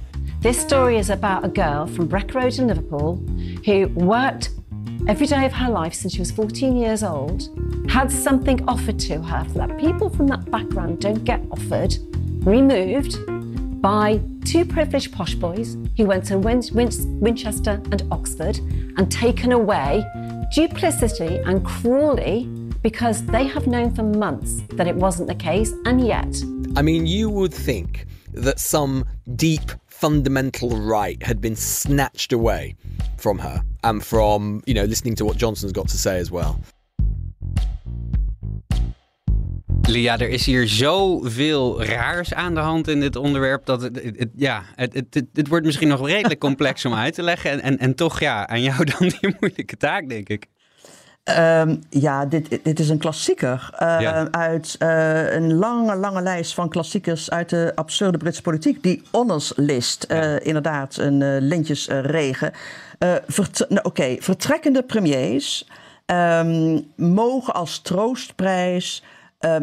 This 0.47 0.61
story 0.61 0.97
is 0.97 1.11
about 1.11 1.45
a 1.45 1.49
girl 1.49 1.89
from 1.89 2.07
Breck 2.07 2.33
Road 2.33 2.57
in 2.57 2.69
Liverpool 2.69 3.17
who 3.65 3.89
worked 3.89 4.51
every 5.09 5.27
day 5.27 5.45
of 5.45 5.53
her 5.53 5.69
life 5.69 5.93
since 5.93 6.13
she 6.13 6.21
was 6.21 6.31
14 6.31 6.77
years 6.77 7.03
old, 7.03 7.49
had 7.91 8.13
something 8.13 8.63
offered 8.69 8.97
to 9.01 9.21
her 9.21 9.43
that. 9.55 9.77
People 9.77 10.09
from 10.09 10.29
that 10.29 10.49
background 10.49 11.01
don't 11.01 11.25
get 11.25 11.43
offered, 11.51 11.97
removed 12.47 13.19
by 13.83 14.21
two 14.45 14.65
privileged 14.65 15.13
posh 15.13 15.35
boys 15.35 15.77
who 15.97 16.07
went 16.07 16.25
to 16.27 16.39
Win- 16.39 16.63
Win- 16.73 17.19
Winchester 17.21 17.83
and 17.91 18.05
Oxford 18.13 18.59
and 18.99 19.11
taken 19.11 19.51
away 19.51 20.05
duplicity 20.55 21.39
and 21.39 21.65
cruelly 21.65 22.45
because 22.85 23.27
they 23.27 23.49
have 23.49 23.67
known 23.67 23.93
for 23.93 24.05
months 24.05 24.63
that 24.75 24.87
it 24.87 24.95
wasn't 24.95 25.27
the 25.27 25.35
case 25.35 25.73
and 25.87 26.07
yet 26.07 26.41
I 26.77 26.83
mean, 26.83 27.07
you 27.07 27.31
would 27.31 27.55
think 27.55 28.07
that 28.35 28.61
some 28.61 29.07
deep 29.35 29.73
fundamental 29.99 30.69
right 30.79 31.23
had 31.27 31.41
been 31.41 31.57
snatched 31.57 32.33
away 32.33 32.75
from 33.17 33.39
her 33.39 33.63
and 33.81 34.03
from, 34.05 34.61
you 34.65 34.75
know, 34.75 34.87
listening 34.89 35.17
to 35.17 35.25
what 35.25 35.37
Johnson's 35.39 35.73
got 35.73 35.89
to 35.89 35.97
say 35.97 36.21
as 36.21 36.31
well. 36.31 36.59
Lia, 39.89 40.19
er 40.19 40.29
is 40.29 40.47
hier 40.47 40.69
zoveel 40.69 41.85
raars 41.85 42.35
aan 42.35 42.55
de 42.55 42.61
hand 42.61 42.89
in 42.89 43.01
dit 43.01 43.17
onderwerp. 43.17 43.67
Dat 43.67 43.83
het, 43.83 44.03
het- 44.03 44.19
het- 44.19 44.31
ja, 44.37 44.63
het, 44.75 44.95
het, 44.95 45.07
het, 45.15 45.27
het 45.33 45.49
wordt 45.49 45.65
misschien 45.67 45.89
nog 45.89 46.07
redelijk 46.07 46.41
complex 46.49 46.85
om 46.85 46.95
uit 46.95 47.15
te 47.15 47.23
leggen. 47.23 47.51
En, 47.51 47.61
en, 47.61 47.79
en 47.79 47.95
toch, 47.95 48.21
ja, 48.21 48.47
aan 48.49 48.63
jou 48.63 48.85
dan 48.85 49.09
die 49.21 49.37
moeilijke 49.41 49.77
taak, 49.77 50.09
denk 50.09 50.29
ik. 50.29 50.47
Ehm, 51.27 51.77
ja, 51.91 52.27
dit, 52.27 52.59
dit 52.63 52.81
is 52.81 52.89
een 52.89 52.99
klassieker 52.99 53.71
eh, 53.79 53.97
Ja. 54.01 54.29
uit 54.31 54.77
eh, 54.79 55.33
een 55.35 55.55
lange, 55.55 55.97
lange 55.97 56.23
lijst 56.23 56.55
van 56.55 56.69
klassiekers 56.69 57.31
uit 57.31 57.49
de 57.49 57.73
absurde 57.75 58.19
Britse 58.19 58.43
politiek. 58.43 58.83
Die 58.83 59.03
honors 59.11 59.53
list, 59.57 60.05
eh, 60.05 60.47
inderdaad, 60.47 60.97
een 60.97 61.39
lintjesregen. 61.39 62.53
Vert- 63.27 63.67
nou, 63.69 63.81
Oké, 63.83 64.17
vertrekkende 64.19 64.83
premiers 64.83 65.69
ehm, 66.07 66.81
mogen 66.97 67.55
als 67.55 67.79
troostprijs 67.79 69.03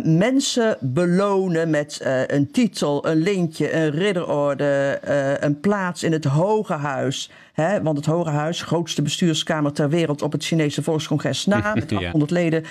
mensen 0.04 0.78
belonen 0.80 1.70
met 1.70 2.02
een 2.28 2.52
titel, 2.52 3.08
een 3.08 3.18
lintje, 3.22 3.74
een 3.74 3.90
ridderorde, 3.92 5.00
een 5.40 5.60
plaats 5.60 6.04
in 6.04 6.12
het 6.12 6.26
Hoge 6.26 6.74
Huis. 6.74 7.32
Hè, 7.54 7.82
want 7.82 7.98
het 7.98 8.06
Hoge 8.06 8.30
Huis, 8.30 8.62
grootste 8.62 9.02
bestuurskamer 9.02 9.72
ter 9.72 9.90
wereld 9.90 10.22
op 10.22 10.32
het 10.32 10.44
Chinese 10.44 10.84
Volkscongres 10.84 11.46
na, 11.46 11.74
met 11.76 11.90
Ja. 11.90 11.98
800 11.98 12.32
leden. 12.32 12.64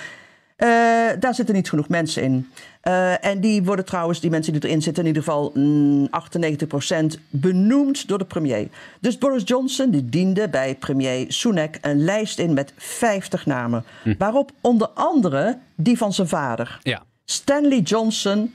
Eh, 0.55 0.69
daar 1.19 1.35
zitten 1.35 1.55
niet 1.55 1.69
genoeg 1.69 1.89
mensen 1.89 2.23
in. 2.23 2.49
Eh, 2.81 3.25
en 3.25 3.39
die 3.39 3.63
worden 3.63 3.85
trouwens, 3.85 4.19
die 4.19 4.29
mensen 4.29 4.53
die 4.53 4.63
erin 4.63 4.81
zitten, 4.81 5.03
in 5.03 5.07
ieder 5.07 5.23
geval 5.23 5.51
mm, 5.53 6.07
98% 7.15 7.19
benoemd 7.29 8.07
door 8.07 8.17
de 8.17 8.25
premier. 8.25 8.67
Dus 8.99 9.17
Boris 9.17 9.43
Johnson 9.45 9.89
die 9.89 10.09
diende 10.09 10.49
bij 10.49 10.75
premier 10.75 11.25
Sunak 11.27 11.77
een 11.81 12.03
lijst 12.03 12.39
in 12.39 12.53
met 12.53 12.73
50 12.77 13.45
namen. 13.45 13.83
Waarop 14.17 14.51
onder 14.61 14.87
andere 14.87 15.57
die 15.75 15.97
van 15.97 16.13
zijn 16.13 16.27
vader. 16.27 16.79
Ja. 16.83 17.03
Stanley 17.25 17.79
Johnson 17.79 18.53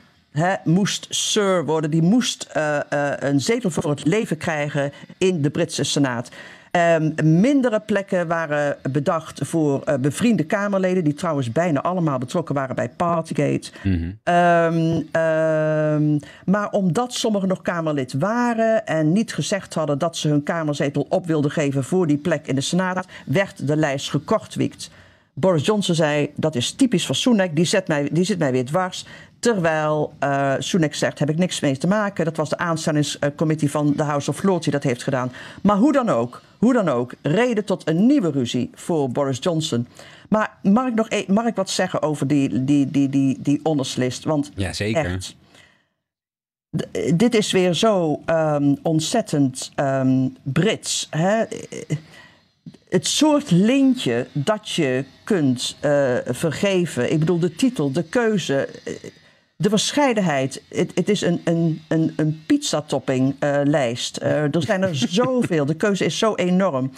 moest 0.65 1.07
Sir 1.11 1.65
worden. 1.65 1.91
Die 1.91 2.03
moest 2.03 2.43
eh, 2.53 2.77
eh, 2.77 3.13
een 3.19 3.41
zetel 3.41 3.71
voor 3.71 3.91
het 3.91 4.05
leven 4.05 4.37
krijgen 4.37 4.93
in 5.19 5.43
de 5.43 5.51
Britse 5.51 5.85
Senaat. 5.85 6.31
Ehm, 6.71 7.11
mindere 7.41 7.81
plekken 7.81 8.27
waren 8.27 8.77
bedacht 8.91 9.41
voor 9.45 9.83
eh, 9.83 9.95
bevriende 9.99 10.45
Kamerleden, 10.45 11.05
die 11.05 11.15
trouwens 11.15 11.53
bijna 11.53 11.83
allemaal 11.83 12.19
betrokken 12.19 12.55
waren 12.55 12.75
bij 12.75 12.89
Partygate. 12.89 13.71
Ehm, 14.23 15.03
ehm, 15.11 16.19
maar 16.45 16.71
omdat 16.71 17.13
sommigen 17.13 17.49
nog 17.49 17.63
Kamerlid 17.63 18.13
waren 18.13 18.87
en 18.87 19.13
niet 19.13 19.35
gezegd 19.35 19.75
hadden 19.75 19.99
dat 19.99 20.17
ze 20.17 20.29
hun 20.29 20.43
Kamerzetel 20.43 21.07
op 21.09 21.27
wilden 21.27 21.51
geven 21.51 21.85
voor 21.85 22.07
die 22.07 22.19
plek 22.19 22.47
in 22.47 22.55
de 22.55 22.61
Senaat, 22.61 23.07
werd 23.27 23.67
de 23.67 23.77
lijst 23.77 24.11
gekortwiekt. 24.11 24.91
Boris 25.41 25.67
Johnson 25.67 25.95
zei, 25.95 26.31
dat 26.37 26.55
is 26.55 26.73
typisch 26.73 27.07
voor 27.07 27.15
Sunak, 27.15 27.57
die, 27.57 27.65
zet 27.65 27.89
mij, 27.89 28.09
die 28.13 28.25
zit 28.25 28.39
mij 28.39 28.53
weer 28.53 28.65
dwars. 28.65 29.07
Terwijl 29.39 30.13
eh 30.19 30.55
Sunak 30.59 30.95
zegt, 30.95 31.19
heb 31.19 31.31
ik 31.31 31.39
niks 31.39 31.61
mee 31.61 31.77
te 31.77 31.87
maken. 31.87 32.25
Dat 32.25 32.37
was 32.37 32.49
de 32.49 32.59
aanstellingscommissie 32.59 33.71
van 33.71 33.93
de 33.97 34.03
House 34.03 34.31
of 34.31 34.43
Lords 34.43 34.65
die 34.65 34.73
dat 34.73 34.83
heeft 34.83 35.03
gedaan. 35.03 35.33
Maar 35.63 35.77
hoe 35.77 35.93
dan 35.93 36.09
ook, 36.09 36.43
hoe 36.59 36.73
dan 36.73 36.89
ook, 36.89 37.15
reden 37.23 37.65
tot 37.65 37.89
een 37.89 38.07
nieuwe 38.07 38.31
ruzie 38.31 38.71
voor 38.75 39.11
Boris 39.11 39.39
Johnson. 39.41 39.87
Maar 40.29 40.59
mag 40.63 40.87
ik 40.87 40.95
nog 40.95 41.07
e- 41.11 41.25
mag 41.27 41.47
ik 41.47 41.55
wat 41.55 41.71
zeggen 41.71 42.03
over 42.03 42.27
die, 42.27 42.65
die, 42.65 42.91
die, 42.91 43.09
die, 43.09 43.39
die? 43.41 43.61
Want 44.25 44.51
Ja, 44.55 44.73
zeker. 44.73 45.05
echt, 45.05 45.37
dit 47.15 47.35
is 47.35 47.53
weer 47.53 47.75
zo 47.75 48.21
ehm, 48.25 48.75
ontzettend 48.83 49.71
ehm, 49.75 50.29
Brits. 50.43 51.07
Hè? 51.11 51.45
Het 52.89 53.07
soort 53.07 53.51
lintje 53.51 54.27
dat 54.33 54.69
je 54.71 55.05
kunt 55.25 55.77
eh, 55.81 56.17
vergeven. 56.27 57.13
Ik 57.13 57.19
bedoel, 57.19 57.39
de 57.39 57.55
titel, 57.55 57.93
de 57.93 58.03
keuze, 58.03 58.69
eh, 58.85 58.95
de 59.57 59.69
verscheidenheid. 59.69 60.63
Het, 60.69 60.93
het 60.95 61.09
is 61.09 61.21
een, 61.21 61.41
een, 61.45 61.83
een, 61.89 62.13
een 62.17 62.43
pizzatopping-lijst. 62.47 64.17
er 64.17 64.51
zijn 64.59 64.83
er 64.83 64.97
zoveel. 65.21 65.67
De 65.67 65.75
keuze 65.77 66.05
is 66.05 66.19
zo 66.19 66.35
enorm. 66.35 66.91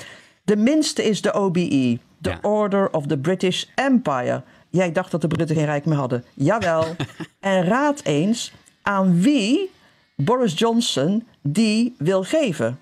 De 0.44 0.56
minste 0.56 1.04
is 1.04 1.22
de 1.22 1.32
OBE, 1.32 1.98
Ja. 2.18 2.38
Order 2.42 2.92
of 2.92 3.06
the 3.06 3.18
British 3.18 3.64
Empire. 3.74 4.42
Jij 4.70 4.92
dacht 4.92 5.10
dat 5.10 5.20
de 5.20 5.28
Britten 5.28 5.56
geen 5.56 5.64
rijk 5.64 5.84
meer 5.84 5.96
hadden. 5.96 6.24
Jawel. 6.34 6.84
en 7.40 7.64
raad 7.64 8.00
eens 8.04 8.52
aan 8.82 9.20
wie 9.20 9.70
Boris 10.16 10.58
Johnson 10.58 11.26
die 11.42 11.94
wil 11.98 12.22
geven. 12.22 12.78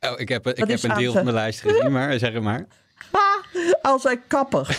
Oh, 0.00 0.20
ik 0.20 0.28
heb, 0.28 0.46
ik 0.46 0.56
Dat 0.56 0.68
heb 0.68 0.82
een 0.82 0.96
deel 0.98 1.12
van 1.12 1.24
de 1.24 1.32
lijst 1.32 1.60
gezien, 1.60 1.92
maar 1.92 2.18
zeg 2.18 2.32
het 2.32 2.42
maar. 2.42 2.66
Ha, 3.12 3.40
als 3.82 4.04
een 4.04 4.20
kapper. 4.26 4.78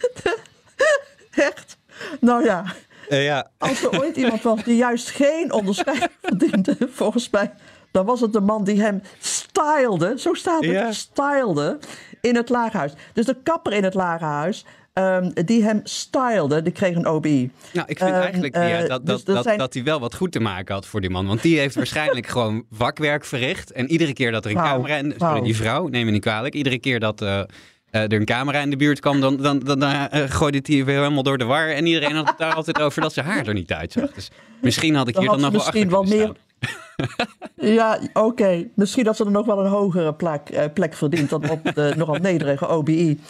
Echt? 1.30 1.76
Nou 2.20 2.44
ja, 2.44 2.64
Eh, 3.08 3.24
ja. 3.24 3.50
als 3.58 3.82
er 3.82 4.00
ooit 4.00 4.16
iemand 4.16 4.42
was 4.42 4.64
die 4.64 4.76
juist 4.76 5.10
geen 5.10 5.52
onderscheiding 5.52 6.10
verdiende, 6.22 6.76
volgens 6.92 7.30
mij, 7.30 7.52
dan 7.90 8.04
was 8.06 8.20
het 8.20 8.32
de 8.32 8.40
man 8.40 8.64
die 8.64 8.80
hem 8.82 9.02
stylede, 9.20 10.18
zo 10.18 10.34
staat 10.34 10.60
het, 10.64 10.70
Ja. 10.70 10.92
stylede 10.92 11.78
in 12.20 12.36
het 12.36 12.48
lagerhuis. 12.48 12.92
Dus 13.12 13.26
de 13.26 13.36
kapper 13.42 13.72
in 13.72 13.84
het 13.84 13.94
lagerhuis, 13.94 14.64
ehm, 14.92 15.30
die 15.44 15.62
hem 15.62 15.80
stylede, 15.84 16.62
die 16.62 16.72
kreeg 16.72 16.96
een 16.96 17.06
OBI. 17.06 17.50
Nou, 17.72 17.86
ik 17.88 17.98
vind 17.98 18.10
Ehm, 18.10 18.20
eigenlijk 18.20 18.54
eh, 18.54 18.68
ja, 18.80 18.86
dat, 18.86 19.06
dus 19.06 19.24
dat, 19.24 19.34
dat, 19.34 19.44
zijn- 19.44 19.58
dat 19.58 19.74
hij 19.74 19.82
wel 19.84 20.00
wat 20.00 20.14
goed 20.14 20.32
te 20.32 20.40
maken 20.40 20.74
had 20.74 20.86
voor 20.86 21.00
die 21.00 21.10
man. 21.10 21.26
Want 21.26 21.42
die 21.42 21.58
heeft 21.58 21.74
waarschijnlijk 21.82 22.26
gewoon 22.26 22.64
vakwerk 22.70 23.24
verricht. 23.24 23.72
En 23.72 23.90
iedere 23.90 24.12
keer 24.12 24.32
dat 24.32 24.44
er 24.44 24.50
een 24.50 24.56
camera... 24.56 25.02
Sorry, 25.18 25.40
die 25.40 25.56
vrouw, 25.56 25.86
neem 25.88 26.04
me 26.04 26.10
niet 26.10 26.20
kwalijk. 26.20 26.54
Iedere 26.54 26.78
keer 26.78 27.00
dat 27.00 27.22
eh, 27.22 27.38
eh, 27.40 27.46
er 27.90 28.12
een 28.12 28.24
camera 28.24 28.60
in 28.60 28.70
de 28.70 28.76
buurt 28.76 29.00
kwam... 29.00 29.20
dan, 29.20 29.36
dan, 29.36 29.58
dan 29.58 29.82
eh, 29.82 30.04
gooide 30.30 30.60
hij 30.62 30.84
weer 30.84 30.96
helemaal 30.96 31.22
door 31.22 31.38
de 31.38 31.44
war. 31.44 31.68
En 31.68 31.86
iedereen 31.86 32.14
had 32.16 32.28
het 32.28 32.38
daar 32.38 32.54
altijd 32.54 32.80
over 32.80 33.02
dat 33.02 33.12
zijn 33.12 33.26
haar 33.26 33.46
er 33.46 33.54
niet 33.54 33.72
uitzag. 33.72 34.12
Dus 34.12 34.30
misschien 34.60 34.94
had 34.94 35.08
ik 35.08 35.14
Dan 35.14 35.22
hier 35.22 35.32
dan 35.32 35.42
had 35.42 35.52
nog 35.52 35.62
wel 35.62 35.68
achter 35.72 35.86
misschien 35.86 36.18
wel 36.18 36.26
meer. 36.26 36.36
Ja, 37.76 37.98
oké. 38.12 38.66
Misschien 38.74 39.04
dat 39.04 39.16
ze 39.16 39.24
er 39.24 39.30
nog 39.30 39.46
wel 39.46 39.58
een 39.60 39.70
hogere 39.70 40.14
plek, 40.14 40.48
eh, 40.48 40.64
plek 40.74 40.94
verdient 40.94 41.30
dan 41.30 41.50
op 41.50 41.74
de 41.74 41.92
nogal 41.96 42.14
nederige 42.14 42.66
OBI. 42.66 43.20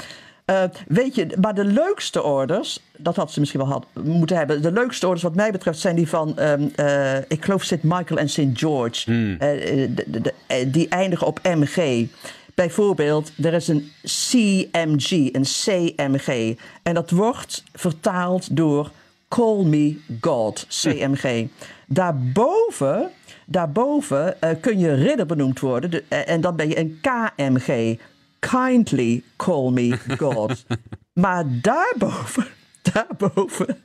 Eh, 0.51 0.63
weet 0.89 1.15
je, 1.15 1.27
maar 1.41 1.55
de 1.55 1.65
leukste 1.65 2.23
orders, 2.23 2.81
dat 2.97 3.17
had 3.17 3.33
ze 3.33 3.39
misschien 3.41 3.61
wel 3.61 3.69
had, 3.69 3.87
moeten 4.05 4.37
hebben. 4.37 4.63
De 4.63 4.73
leukste 4.73 5.07
orders, 5.07 5.23
wat 5.23 5.35
mij 5.35 5.51
betreft, 5.51 5.79
zijn 5.79 5.97
die 5.97 6.09
van, 6.09 6.39
ehm, 6.39 6.69
eh, 6.77 7.17
ik 7.29 7.45
geloof, 7.45 7.63
St. 7.63 7.83
Michael 7.83 8.19
en 8.21 8.29
St. 8.29 8.47
George. 8.55 9.11
Eh, 9.39 9.83
eh, 9.83 9.91
de- 9.95 10.11
de- 10.11 10.21
de- 10.21 10.71
die 10.71 10.89
eindigen 10.89 11.27
op 11.27 11.41
MG. 11.43 12.07
Bijvoorbeeld, 12.55 13.33
er 13.43 13.53
is 13.55 13.69
een 13.69 13.91
CMG, 14.05 15.11
een 15.33 15.45
CMG. 15.45 16.57
En 16.83 16.95
dat 16.95 17.11
wordt 17.11 17.65
vertaald 17.73 18.57
door 18.57 18.91
Call 19.29 19.63
Me 19.65 19.97
God, 20.21 20.67
CMG. 20.69 21.47
Daarboven, 21.87 23.11
daarboven 23.47 24.41
eh, 24.43 24.51
kun 24.61 24.79
je 24.79 24.95
ridder 24.95 25.27
benoemd 25.27 25.61
worden. 25.61 25.91
De- 25.91 26.05
en 26.09 26.41
dan 26.41 26.57
ben 26.57 26.69
je 26.69 26.79
een 26.79 27.01
KMG. 27.01 27.99
Kindly 28.41 29.23
Call 29.37 29.71
Me 29.71 29.99
God. 30.19 30.65
maar 31.23 31.45
daarboven, 31.49 32.47
daarboven 32.93 33.83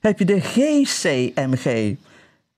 heb 0.00 0.18
je 0.18 0.24
de 0.24 0.40
GCMG. 0.40 1.96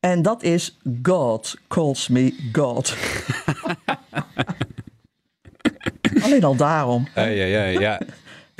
En 0.00 0.22
dat 0.22 0.42
is 0.42 0.78
God 1.02 1.56
calls 1.68 2.08
me 2.08 2.34
God. 2.52 2.96
Alleen 6.22 6.44
al 6.44 6.56
daarom. 6.56 7.08
Ja, 7.14 7.24
ja, 7.24 7.44
ja. 7.44 7.80
ja. 7.80 8.00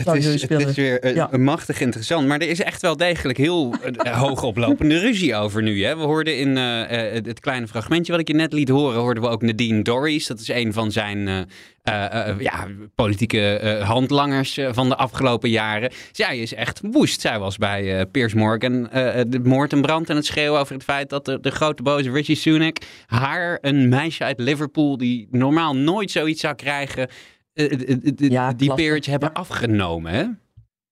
Het 0.05 0.25
is, 0.25 0.43
het 0.43 0.69
is 0.69 0.77
weer 0.77 1.01
eh, 1.01 1.15
Ja. 1.15 1.29
machtig 1.37 1.81
interessant. 1.81 2.27
Maar 2.27 2.41
er 2.41 2.49
is 2.49 2.61
echt 2.63 2.81
wel 2.83 2.97
degelijk 2.97 3.39
heel 3.39 3.75
eh, 3.97 4.21
hoog 4.23 4.43
oplopende 4.43 4.99
ruzie 4.99 5.35
over 5.35 5.63
nu. 5.63 5.85
Hè? 5.85 5.97
We 5.97 6.03
hoorden 6.03 6.39
in 6.39 6.57
eh, 6.57 7.17
eh, 7.17 7.25
het, 7.25 7.41
kleine 7.41 7.69
fragmentje 7.69 8.13
wat 8.13 8.21
ik 8.21 8.29
je 8.29 8.35
net 8.35 8.53
liet 8.53 8.69
horen... 8.69 9.01
hoorden 9.01 9.23
we 9.23 9.29
ook 9.29 9.43
Nadine 9.43 9.83
Dorries. 9.83 10.27
Dat 10.27 10.41
is 10.41 10.49
een 10.49 10.73
van 10.73 10.93
zijn 10.93 11.29
eh, 11.29 11.41
eh, 11.83 12.29
eh, 12.29 12.41
ja, 12.41 12.67
politieke 12.95 13.57
eh, 13.59 13.89
handlangers 13.89 14.57
eh, 14.57 14.69
van 14.73 14.89
de 14.89 14.97
afgelopen 14.97 15.51
jaren. 15.51 15.91
Zij 16.13 16.39
is 16.39 16.55
echt 16.55 16.81
woest. 16.91 17.21
Zij 17.21 17.39
was 17.39 17.57
bij 17.59 17.99
eh, 17.99 18.05
Piers 18.11 18.35
Morgan 18.35 18.91
eh, 18.91 19.21
de 19.27 19.41
moord 19.41 19.73
en 19.73 19.81
brand 19.83 20.11
en 20.11 20.17
het 20.17 20.27
schreeuwen 20.27 20.61
over 20.61 20.75
het 20.75 20.85
feit... 20.85 21.09
dat 21.11 21.25
de, 21.25 21.41
de 21.41 21.51
grote 21.51 21.83
boze 21.83 22.11
Richie 22.11 22.37
Sunak 22.37 22.77
haar, 23.07 23.59
een 23.61 23.89
meisje 23.89 24.25
uit 24.25 24.39
Liverpool... 24.41 24.97
die 24.97 25.29
normaal 25.31 25.77
nooit 25.77 26.11
zoiets 26.11 26.41
zou 26.41 26.55
krijgen... 26.55 27.09
eh, 27.55 27.73
eh, 27.73 28.49
eh, 28.49 28.49
die 28.57 28.75
peerage 28.75 29.11
hebben 29.11 29.33
afgenomen, 29.33 30.13
hè? 30.13 30.25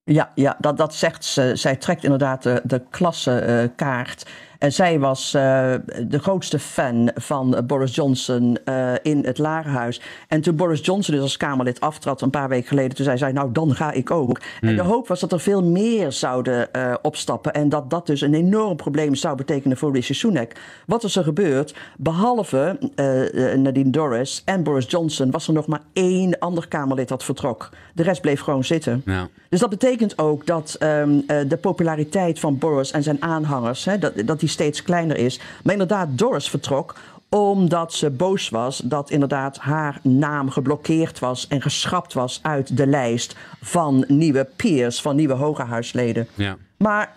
Ja, 0.05 0.33
ja 0.35 0.57
dat, 0.59 0.77
dat 0.77 0.95
zegt 0.95 1.25
ze. 1.25 1.53
Zij 1.55 1.77
trekt 1.77 2.05
inderdaad 2.05 2.43
de, 2.43 2.61
de 2.65 2.83
klassekaart. 2.91 4.27
En 4.63 4.73
zij 4.73 4.99
was 4.99 5.35
eh, 5.35 5.75
de 6.07 6.19
grootste 6.19 6.59
fan 6.59 7.11
van 7.15 7.63
Boris 7.67 7.95
Johnson 7.95 8.59
eh, 8.65 8.93
in 9.03 9.25
het 9.25 9.39
Lagerhuis. 9.39 10.01
En 10.29 10.41
toen 10.41 10.57
Boris 10.57 10.81
Johnson 10.81 11.15
dus 11.15 11.23
als 11.23 11.37
Kamerlid 11.37 11.81
aftrad 11.81 12.21
een 12.21 12.31
paar 12.31 12.49
weken 12.49 12.69
geleden, 12.69 12.97
toen 12.97 13.05
zei 13.05 13.19
zij, 13.19 13.33
nou 13.33 13.53
dan 13.53 13.75
ga 13.75 13.93
ik 13.93 14.11
ook. 14.11 14.41
En 14.61 14.77
de 14.77 14.83
hoop 14.83 15.09
was 15.09 15.21
dat 15.21 15.33
er 15.33 15.41
veel 15.41 15.63
meer 15.63 16.13
zouden 16.13 16.73
eh, 16.73 16.95
opstappen 17.03 17.53
en 17.53 17.69
dat 17.69 17.91
dat 17.91 18.07
dus 18.07 18.21
een 18.21 18.35
enorm 18.35 18.77
probleem 18.77 19.15
zou 19.15 19.37
betekenen 19.37 19.77
voor 19.77 19.93
Rishi 19.93 20.15
Sunak. 20.15 20.53
Wat 20.87 21.05
is 21.05 21.17
er 21.17 21.25
gebeurd? 21.25 21.75
Behalve 21.97 22.79
eh, 22.95 23.53
eh, 23.53 23.59
Nadine 23.59 23.91
Dorris 23.91 24.43
en 24.45 24.63
Boris 24.63 24.87
Johnson 24.89 25.31
was 25.31 25.49
er 25.49 25.55
nog 25.55 25.67
maar 25.67 25.83
één 25.93 26.39
ander 26.39 26.69
Kamerlid 26.69 27.09
dat 27.09 27.25
vertrok. 27.25 27.69
De 27.95 28.03
rest 28.03 28.21
bleef 28.21 28.41
gewoon 28.41 28.65
zitten. 28.65 29.03
Ja. 29.05 29.29
Dus 29.53 29.61
dat 29.61 29.71
betekent 29.71 30.19
ook 30.19 30.47
dat 30.47 30.77
ehm, 30.79 31.21
eh, 31.27 31.37
de 31.49 31.57
populariteit 31.57 32.39
van 32.39 32.59
Boris 32.59 32.91
en 32.91 33.03
zijn 33.03 33.23
aanhangers, 33.23 33.85
hè, 33.85 33.99
dat, 33.99 34.13
dat 34.25 34.41
die 34.41 34.49
steeds 34.53 34.83
kleiner 34.83 35.17
is. 35.17 35.41
Maar 35.63 35.73
inderdaad, 35.73 36.09
Doris 36.19 36.49
vertrok 36.49 36.95
omdat 37.29 37.93
ze 37.93 38.11
boos 38.11 38.49
was 38.49 38.79
dat 38.85 39.11
inderdaad 39.11 39.59
haar 39.59 39.99
naam 40.03 40.51
geblokkeerd 40.51 41.19
was 41.19 41.47
en 41.49 41.63
geschrapt 41.63 42.13
was 42.13 42.39
uit 42.43 42.77
de 42.77 42.87
lijst 42.87 43.37
van 43.61 44.05
nieuwe 44.09 44.49
peers, 44.57 45.01
van 45.01 45.17
nieuwe 45.17 45.35
hoge 45.35 45.63
huisleden. 45.63 46.29
Ja. 46.35 46.57
Maar 46.77 47.13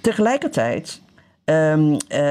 tegelijkertijd 0.00 1.00
ehm, 1.44 1.96
eh, 2.08 2.22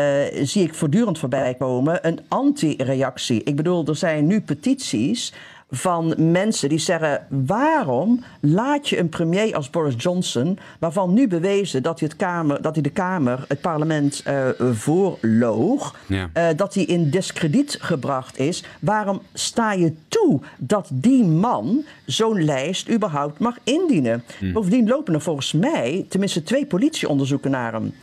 zie 0.44 0.64
ik 0.64 0.74
voortdurend 0.74 1.20
voorbij 1.20 1.56
komen 1.60 2.08
een 2.08 2.20
anti-reactie. 2.28 3.44
Ik 3.44 3.56
bedoel, 3.56 3.86
er 3.86 3.96
zijn 3.96 4.28
nu 4.28 4.42
petities 4.42 5.34
van 5.72 6.14
mensen 6.32 6.70
die 6.70 6.78
zeggen: 6.80 7.26
waarom 7.30 8.24
laat 8.40 8.90
je 8.90 9.00
een 9.00 9.10
premier 9.10 9.56
als 9.56 9.70
Boris 9.70 9.94
Johnson, 9.98 10.60
waarvan 10.80 11.14
nu 11.14 11.28
bewezen 11.28 11.84
dat 11.84 12.00
hij, 12.00 12.08
het 12.10 12.18
kamer, 12.18 12.62
dat 12.62 12.74
hij 12.74 12.84
de 12.84 12.90
Kamer, 12.90 13.46
het 13.48 13.62
parlement 13.62 14.22
eh 14.26 14.48
voorloog, 14.72 15.96
Ja. 16.08 16.30
eh, 16.34 16.48
dat 16.56 16.74
hij 16.74 16.84
in 16.84 17.10
discrediet 17.10 17.78
gebracht 17.82 18.40
is. 18.40 18.64
Waarom 18.80 19.22
sta 19.34 19.74
je 19.74 19.94
toe 20.08 20.40
dat 20.58 20.90
die 20.94 21.24
man 21.24 21.84
zo'n 22.06 22.44
lijst 22.44 22.90
überhaupt 22.90 23.40
mag 23.40 23.58
indienen? 23.64 24.24
Bovendien 24.54 24.88
lopen 24.88 25.14
er 25.14 25.22
volgens 25.22 25.54
mij 25.54 26.06
tenminste 26.10 26.44
twee 26.44 26.66
politieonderzoeken 26.66 27.52
naar 27.52 27.74
hem. 27.74 27.94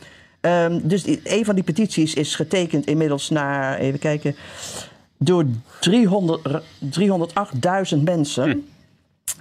Ehm, 0.41 0.79
dus 0.83 1.03
die- 1.03 1.19
een 1.23 1.45
van 1.45 1.55
die 1.55 1.63
petities 1.63 2.13
is 2.13 2.35
getekend 2.35 2.85
inmiddels 2.85 3.29
naar, 3.29 3.77
even 3.77 3.99
kijken, 3.99 4.35
door 5.19 5.45
300 5.79 6.47
r- 6.47 6.61
308.000 7.95 8.03
mensen. 8.03 8.65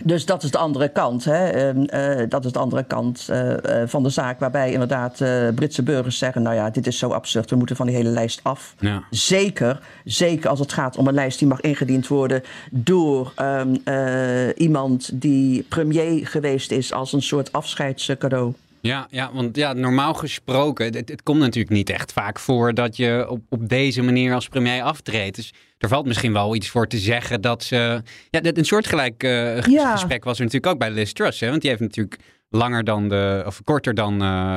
Dus 0.04 0.26
dat 0.26 0.42
is 0.42 0.50
de 0.50 0.58
andere 0.58 0.88
kant. 0.88 1.24
Hè? 1.24 1.48
Ehm, 1.48 1.82
eh, 1.82 2.28
dat 2.28 2.44
is 2.44 2.52
de 2.52 2.58
andere 2.58 2.84
kant 2.84 3.26
eh, 3.28 3.82
eh, 3.82 3.88
van 3.88 4.02
de 4.02 4.08
zaak. 4.08 4.40
Waarbij 4.40 4.72
inderdaad 4.72 5.22
Britse 5.54 5.82
burgers 5.82 6.18
zeggen: 6.18 6.42
Nou 6.42 6.54
ja, 6.56 6.70
dit 6.70 6.86
is 6.86 6.98
zo 6.98 7.10
absurd. 7.10 7.50
We 7.50 7.56
moeten 7.56 7.76
van 7.76 7.86
die 7.86 7.94
hele 7.96 8.08
lijst 8.08 8.40
af. 8.42 8.74
Ja. 8.78 9.02
Zeker, 9.10 9.80
zeker 10.04 10.50
als 10.50 10.58
het 10.58 10.72
gaat 10.72 10.96
om 10.96 11.06
een 11.06 11.14
lijst 11.14 11.38
die 11.38 11.48
mag 11.48 11.60
ingediend 11.60 12.06
worden 12.08 12.42
door 12.70 13.32
ehm, 13.36 13.76
eh, 13.84 14.48
iemand 14.56 15.10
die 15.20 15.62
premier 15.62 16.26
geweest 16.26 16.70
is 16.70 16.92
als 16.92 17.12
een 17.12 17.22
soort 17.22 17.52
afscheidscadeau. 17.52 18.54
Ja, 18.80 19.06
ja, 19.10 19.30
want 19.32 19.56
ja, 19.56 19.72
normaal 19.72 20.14
gesproken, 20.14 20.84
het, 20.94 21.08
het 21.08 21.22
komt 21.22 21.38
natuurlijk 21.40 21.74
niet 21.74 21.90
echt 21.90 22.12
vaak 22.12 22.38
voor 22.38 22.74
dat 22.74 22.96
je 22.96 23.26
op, 23.28 23.40
op 23.48 23.68
deze 23.68 24.02
manier 24.02 24.34
als 24.34 24.48
premier 24.48 24.82
aftreedt. 24.82 25.36
Dus 25.36 25.52
er 25.78 25.88
valt 25.88 26.06
misschien 26.06 26.32
wel 26.32 26.54
iets 26.54 26.68
voor 26.68 26.86
te 26.86 26.98
zeggen 26.98 27.40
dat 27.40 27.62
ze... 27.62 28.02
Ja, 28.30 28.40
dat- 28.40 28.56
een 28.56 28.64
soortgelijk 28.64 29.22
Ja. 29.66 29.92
gesprek 29.92 30.24
was 30.24 30.38
er 30.38 30.44
natuurlijk 30.44 30.72
ook 30.72 30.78
bij 30.78 30.90
Liz 30.90 31.12
Truss. 31.12 31.40
Hè? 31.40 31.48
Want 31.48 31.60
die 31.60 31.70
heeft 31.70 31.82
natuurlijk 31.82 32.16
langer 32.50 32.84
dan 32.84 33.08
de, 33.08 33.42
of 33.46 33.60
korter 33.64 33.94
dan 33.94 34.22
eh, 34.22 34.56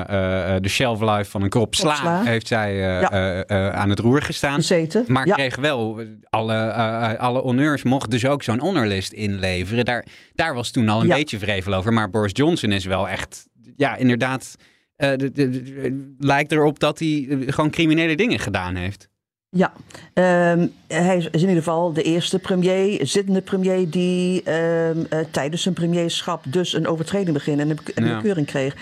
eh, 0.55 0.61
de 0.61 0.69
shelf 0.69 0.99
life 1.01 1.29
van 1.31 1.41
een 1.41 1.49
krop 1.49 1.75
sla, 1.75 1.95
sla. 1.95 2.23
heeft 2.23 2.47
zij 2.47 2.75
Ja. 2.75 3.45
aan 3.71 3.89
het 3.89 3.99
roer 3.99 4.21
gestaan. 4.21 4.55
Gezeten. 4.55 5.05
Maar 5.07 5.27
Ja. 5.27 5.33
kreeg 5.35 5.55
wel 5.55 6.01
alle, 6.29 6.73
alle 7.17 7.39
honneurs, 7.41 7.83
mocht 7.83 8.11
dus 8.11 8.25
ook 8.25 8.43
zo'n 8.43 8.59
honorlist 8.59 9.11
inleveren. 9.11 9.85
Daar, 9.85 10.05
daar 10.33 10.53
was 10.53 10.71
toen 10.71 10.89
al 10.89 11.01
een 11.01 11.07
Ja. 11.07 11.15
beetje 11.15 11.39
vrevel 11.39 11.73
over. 11.73 11.93
Maar 11.93 12.09
Boris 12.09 12.31
Johnson 12.33 12.71
is 12.71 12.85
wel 12.85 13.09
echt, 13.09 13.47
ja, 13.75 13.95
inderdaad, 13.95 14.55
eh, 14.95 15.09
de- 15.15 15.31
de- 15.31 15.49
de- 15.49 16.15
lijkt 16.19 16.51
erop 16.51 16.79
dat 16.79 16.99
hij 16.99 17.27
eh, 17.29 17.37
gewoon 17.45 17.69
criminele 17.69 18.15
dingen 18.15 18.39
gedaan 18.39 18.75
heeft. 18.75 19.09
Ja, 19.49 19.73
ehm, 20.13 20.67
hij 20.87 21.17
is 21.17 21.25
in 21.31 21.39
ieder 21.39 21.55
geval 21.55 21.93
de 21.93 22.03
eerste 22.03 22.39
premier, 22.39 23.05
zittende 23.07 23.41
premier, 23.41 23.89
die 23.89 24.43
ehm, 24.43 25.03
eh, 25.09 25.19
tijdens 25.31 25.61
zijn 25.61 25.73
premierschap 25.73 26.43
dus 26.47 26.73
een 26.73 26.87
overtreding 26.87 27.33
begint 27.33 27.59
en 27.59 27.69
een, 27.69 28.05
Ja. 28.05 28.15
bekeuring 28.15 28.47
kreeg. 28.47 28.75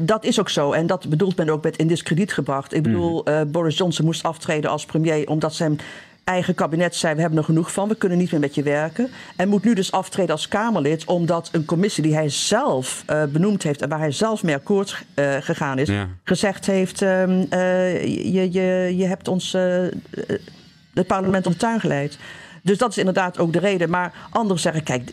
Dat 0.00 0.24
is 0.24 0.40
ook 0.40 0.48
zo 0.48 0.72
en 0.72 0.86
dat 0.86 1.08
bedoelt 1.08 1.36
men 1.36 1.48
ook 1.48 1.62
met 1.62 1.76
in 1.76 1.86
discrediet 1.86 2.32
gebracht. 2.32 2.74
Ik 2.74 2.82
bedoel, 2.82 3.22
Hmm. 3.24 3.34
eh, 3.34 3.42
Boris 3.46 3.76
Johnson 3.76 4.04
moest 4.04 4.22
aftreden 4.22 4.70
als 4.70 4.84
premier 4.86 5.28
omdat 5.28 5.54
zijn 5.54 5.78
eigen 6.26 6.54
kabinet 6.54 6.94
zei: 6.94 7.14
We 7.14 7.20
hebben 7.20 7.38
er 7.38 7.44
genoeg 7.44 7.72
van, 7.72 7.88
we 7.88 7.94
kunnen 7.94 8.18
niet 8.18 8.30
meer 8.30 8.40
met 8.40 8.54
je 8.54 8.62
werken. 8.62 9.10
En 9.36 9.48
moet 9.48 9.64
nu 9.64 9.74
dus 9.74 9.92
aftreden 9.92 10.32
als 10.32 10.48
Kamerlid 10.48 11.04
omdat 11.04 11.48
een 11.52 11.64
commissie 11.64 12.02
die 12.02 12.14
hij 12.14 12.28
zelf 12.28 13.02
eh, 13.06 13.24
benoemd 13.24 13.62
heeft 13.62 13.82
en 13.82 13.88
waar 13.88 13.98
hij 13.98 14.10
zelf 14.12 14.42
mee 14.42 14.54
akkoord 14.54 15.04
eh, 15.14 15.36
gegaan 15.40 15.78
is, 15.78 15.88
Ja. 15.88 16.08
gezegd 16.24 16.66
heeft: 16.66 17.02
ehm, 17.02 17.44
eh, 17.48 18.04
je, 18.04 18.52
je, 18.52 18.96
je 18.96 19.04
hebt 19.04 19.28
ons 19.28 19.52
het 20.94 21.06
parlement 21.06 21.46
om 21.46 21.52
de 21.52 21.58
tuin 21.58 21.80
geleid. 21.80 22.18
Dus 22.66 22.78
dat 22.78 22.90
is 22.90 22.98
inderdaad 22.98 23.38
ook 23.38 23.52
de 23.52 23.58
reden. 23.58 23.90
Maar 23.90 24.12
anderen 24.30 24.60
zeggen, 24.60 24.82
kijk, 24.82 25.10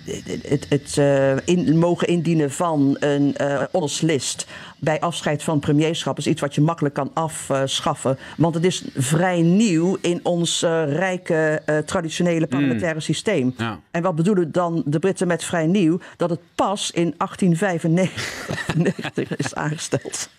het, 0.47 0.65
het 0.69 0.97
eh, 0.97 1.35
in, 1.45 1.77
mogen 1.77 2.07
indienen 2.07 2.51
van 2.51 2.97
een 2.99 3.37
eh 3.37 3.61
honderslist 3.71 4.47
bij 4.79 4.99
afscheid 4.99 5.43
van 5.43 5.59
premierschap 5.59 6.17
is 6.17 6.27
iets 6.27 6.41
wat 6.41 6.55
je 6.55 6.61
makkelijk 6.61 6.95
kan 6.95 7.11
afschaffen. 7.13 8.17
Want 8.37 8.55
het 8.55 8.65
is 8.65 8.83
vrij 8.95 9.41
nieuw 9.41 9.97
in 10.01 10.19
ons 10.23 10.63
eh, 10.63 10.93
rijke 10.93 11.61
traditionele 11.85 12.47
parlementaire 12.47 12.99
systeem. 12.99 13.53
Ja. 13.57 13.79
En 13.91 14.01
wat 14.01 14.15
bedoelen 14.15 14.51
dan 14.51 14.83
de 14.85 14.99
Britten 14.99 15.27
met 15.27 15.43
vrij 15.43 15.67
nieuw? 15.67 15.99
Dat 16.17 16.29
het 16.29 16.39
pas 16.55 16.91
in 16.91 17.13
1895 17.17 19.37
is 19.45 19.55
aangesteld. 19.55 20.29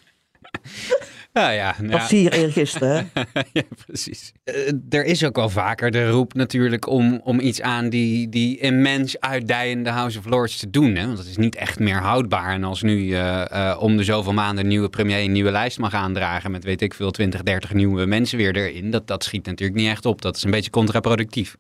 Ja, 1.35 1.51
ja. 1.51 1.75
Dat 1.81 1.91
ja. 1.91 2.07
zie 2.07 2.23
je 2.23 2.31
eergisteren, 2.31 3.11
ja, 3.53 3.63
precies. 3.87 4.33
Eh, 4.45 4.73
er 4.89 5.05
is 5.05 5.25
ook 5.25 5.37
wel 5.37 5.49
vaker 5.49 5.91
de 5.91 6.09
roep 6.11 6.35
natuurlijk 6.35 6.87
om, 6.89 7.21
om 7.25 7.41
iets 7.41 7.61
aan 7.61 7.89
die, 7.89 8.29
die 8.29 8.59
immens 8.59 9.21
uitdijende 9.21 9.91
House 9.91 10.19
of 10.19 10.25
Lords 10.25 10.57
te 10.57 10.71
doen. 10.71 10.95
Hè? 10.95 11.07
Want 11.07 11.19
het 11.19 11.27
is 11.27 11.37
niet 11.37 11.55
echt 11.55 11.79
meer 11.79 12.01
houdbaar. 12.01 12.53
En 12.53 12.65
als 12.65 12.83
nu 12.83 13.13
eh, 13.13 13.71
eh, 13.71 13.81
om 13.83 13.97
de 13.97 14.05
zoveel 14.05 14.33
maanden 14.33 14.65
een 14.65 14.71
nieuwe 14.71 14.89
premier 14.89 15.19
een 15.25 15.33
nieuwe 15.33 15.51
lijst 15.51 15.79
mag 15.79 15.95
aandragen 15.95 16.51
met 16.51 16.65
weet 16.65 16.83
ik 16.83 16.95
veel 16.95 17.11
20, 17.11 17.43
30 17.43 17.73
nieuwe 17.73 18.07
mensen 18.07 18.39
weer 18.39 18.57
erin. 18.57 18.91
Dat, 18.91 19.07
dat 19.07 19.25
schiet 19.25 19.47
natuurlijk 19.47 19.79
niet 19.81 19.91
echt 19.91 20.07
op. 20.07 20.23
Dat 20.23 20.37
is 20.37 20.45
een 20.45 20.51
beetje 20.51 20.71
contraproductief. 20.71 21.57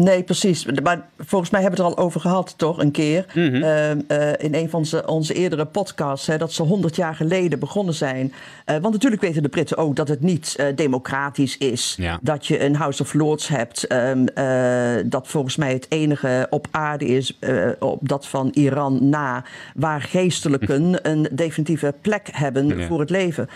Nee, 0.00 0.22
precies. 0.22 0.64
Maar 0.82 1.08
volgens 1.18 1.50
mij 1.50 1.60
hebben 1.60 1.80
we 1.80 1.86
het 1.86 1.92
er 1.94 1.98
al 1.98 2.04
over 2.06 2.20
gehad, 2.20 2.54
toch, 2.56 2.78
een 2.78 2.90
keer. 2.90 3.26
Mhm. 3.34 3.62
Ehm, 3.62 4.00
eh, 4.06 4.28
in 4.38 4.54
een 4.54 4.70
van 4.70 4.78
onze, 4.78 5.06
onze 5.06 5.34
eerdere 5.34 5.64
podcasts, 5.64 6.26
hè, 6.26 6.38
dat 6.38 6.52
ze 6.52 6.62
honderd 6.62 6.96
jaar 6.96 7.14
geleden 7.14 7.58
begonnen 7.58 7.94
zijn. 7.94 8.32
Eh, 8.64 8.76
want 8.78 8.92
natuurlijk 8.94 9.22
weten 9.22 9.42
de 9.42 9.48
Britten 9.48 9.76
ook 9.76 9.96
dat 9.96 10.08
het 10.08 10.20
niet 10.20 10.54
eh, 10.56 10.66
democratisch 10.74 11.58
is. 11.58 11.94
Ja. 11.98 12.18
Dat 12.22 12.46
je 12.46 12.64
een 12.64 12.76
House 12.76 13.02
of 13.02 13.14
Lords 13.14 13.48
hebt, 13.48 13.86
ehm, 13.86 14.26
eh, 14.26 15.04
dat 15.04 15.28
volgens 15.28 15.56
mij 15.56 15.72
het 15.72 15.86
enige 15.88 16.46
op 16.50 16.66
aarde 16.70 17.04
is, 17.06 17.38
op 17.78 18.08
dat 18.08 18.26
van 18.26 18.50
Iran 18.52 19.08
na, 19.08 19.44
waar 19.74 20.00
geestelijken 20.02 20.98
een 21.10 21.28
definitieve 21.32 21.94
plek 22.00 22.28
hebben 22.32 22.78
Ja. 22.78 22.86
voor 22.86 23.00
het 23.00 23.10
leven. 23.10 23.48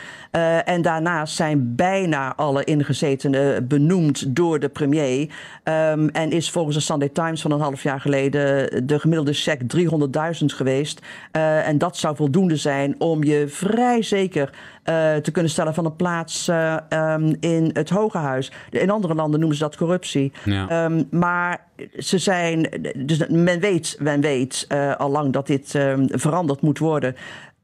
En 0.64 0.82
daarnaast 0.82 1.36
zijn 1.36 1.74
bijna 1.74 2.34
alle 2.36 2.64
ingezetenen 2.64 3.66
benoemd 3.66 4.34
door 4.36 4.58
de 4.60 4.68
premier. 4.68 5.28
Ehm, 5.62 6.08
en 6.12 6.25
en 6.26 6.32
is 6.32 6.50
volgens 6.50 6.76
de 6.76 6.82
Sunday 6.82 7.08
Times 7.08 7.40
van 7.40 7.50
een 7.50 7.60
half 7.60 7.82
jaar 7.82 8.00
geleden 8.00 8.86
de 8.86 8.98
gemiddelde 8.98 9.32
check 9.32 9.60
300.000 9.60 10.44
geweest. 10.46 11.00
Uh, 11.32 11.68
en 11.68 11.78
dat 11.78 11.96
zou 11.96 12.16
voldoende 12.16 12.56
zijn 12.56 12.94
om 12.98 13.24
je 13.24 13.48
vrij 13.48 14.02
zeker 14.02 14.50
uh, 14.84 15.14
te 15.16 15.30
kunnen 15.30 15.50
stellen 15.50 15.74
van 15.74 15.84
een 15.84 15.96
plaats 15.96 16.48
uh, 16.48 16.76
um, 16.90 17.36
in 17.40 17.70
het 17.72 17.90
Hoge 17.90 18.18
Huis. 18.18 18.52
In 18.70 18.90
andere 18.90 19.14
landen 19.14 19.40
noemen 19.40 19.58
ze 19.58 19.64
dat 19.64 19.76
corruptie. 19.76 20.32
Ja. 20.44 20.84
Um, 20.84 21.06
maar 21.10 21.64
ze 21.98 22.18
zijn, 22.18 22.68
dus 22.96 23.26
men 23.28 23.60
weet, 23.60 23.96
men 24.00 24.20
weet 24.20 24.66
al 24.98 25.10
lang 25.10 25.32
dat 25.32 25.46
dit 25.46 25.74
um, 25.74 26.06
veranderd 26.10 26.60
moet 26.60 26.78
worden. 26.78 27.16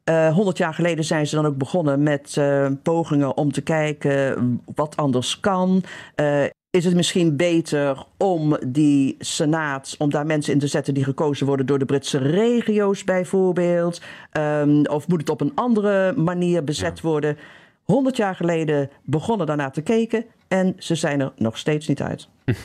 Uh, 0.04 0.34
100 0.34 0.58
jaar 0.58 0.74
geleden 0.74 1.04
zijn 1.04 1.26
ze 1.26 1.34
dan 1.34 1.46
ook 1.46 1.56
begonnen 1.56 2.02
met 2.02 2.36
uh, 2.38 2.66
pogingen 2.82 3.36
om 3.36 3.52
te 3.52 3.62
kijken 3.62 4.60
wat 4.74 4.96
anders 4.96 5.40
kan. 5.40 5.82
Uh, 6.16 6.44
is 6.72 6.84
het 6.84 6.94
misschien 6.94 7.36
beter 7.36 8.04
om 8.16 8.58
die 8.66 9.16
senaat, 9.18 9.94
om 9.98 10.10
daar 10.10 10.26
mensen 10.26 10.52
in 10.52 10.58
te 10.58 10.66
zetten 10.66 10.94
die 10.94 11.04
gekozen 11.04 11.46
worden 11.46 11.66
door 11.66 11.78
de 11.78 11.84
Britse 11.84 12.18
regio's 12.18 13.04
bijvoorbeeld? 13.04 14.00
Um, 14.32 14.86
of 14.86 15.08
moet 15.08 15.20
het 15.20 15.30
op 15.30 15.40
een 15.40 15.52
andere 15.54 16.12
manier 16.16 16.64
bezet 16.64 16.96
ja. 16.96 17.08
worden? 17.08 17.38
100 17.82 18.16
jaar 18.16 18.34
geleden 18.34 18.90
begonnen 19.04 19.46
daarnaar 19.46 19.72
te 19.72 19.80
kijken 19.80 20.24
en 20.48 20.74
ze 20.78 20.94
zijn 20.94 21.20
er 21.20 21.32
nog 21.36 21.58
steeds 21.58 21.88
niet 21.88 22.02
uit. 22.02 22.28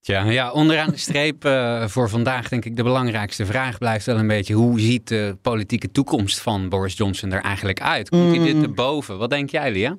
Tja, 0.00 0.22
ja, 0.22 0.52
onderaan 0.52 0.90
de 0.90 0.96
streep 0.96 1.44
uh, 1.44 1.86
voor 1.86 2.08
vandaag 2.08 2.48
denk 2.48 2.64
ik 2.64 2.76
de 2.76 2.82
belangrijkste 2.82 3.46
vraag 3.46 3.78
blijft 3.78 4.06
wel 4.06 4.18
een 4.18 4.26
beetje... 4.26 4.54
hoe 4.54 4.80
ziet 4.80 5.08
de 5.08 5.36
politieke 5.42 5.90
toekomst 5.90 6.40
van 6.40 6.68
Boris 6.68 6.96
Johnson 6.96 7.32
er 7.32 7.42
eigenlijk 7.42 7.80
uit? 7.80 8.08
Komt 8.08 8.36
hij 8.36 8.52
dit 8.52 8.62
erboven? 8.62 9.18
Wat 9.18 9.30
denk 9.30 9.50
jij, 9.50 9.72
Lia? 9.72 9.96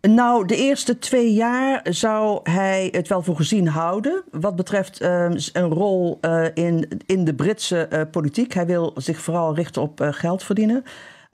Nou, 0.00 0.46
de 0.46 0.56
eerste 0.56 0.98
twee 0.98 1.32
jaar 1.32 1.80
zou 1.90 2.40
hij 2.42 2.88
het 2.92 3.08
wel 3.08 3.22
voor 3.22 3.36
gezien 3.36 3.68
houden. 3.68 4.22
Wat 4.30 4.56
betreft 4.56 5.02
uh, 5.02 5.30
een 5.52 5.70
rol 5.70 6.18
uh, 6.20 6.44
in, 6.54 7.00
in 7.06 7.24
de 7.24 7.34
Britse 7.34 7.88
uh, 7.92 8.00
politiek. 8.10 8.54
Hij 8.54 8.66
wil 8.66 8.92
zich 8.96 9.20
vooral 9.20 9.54
richten 9.54 9.82
op 9.82 10.00
geld 10.10 10.42
verdienen. 10.42 10.84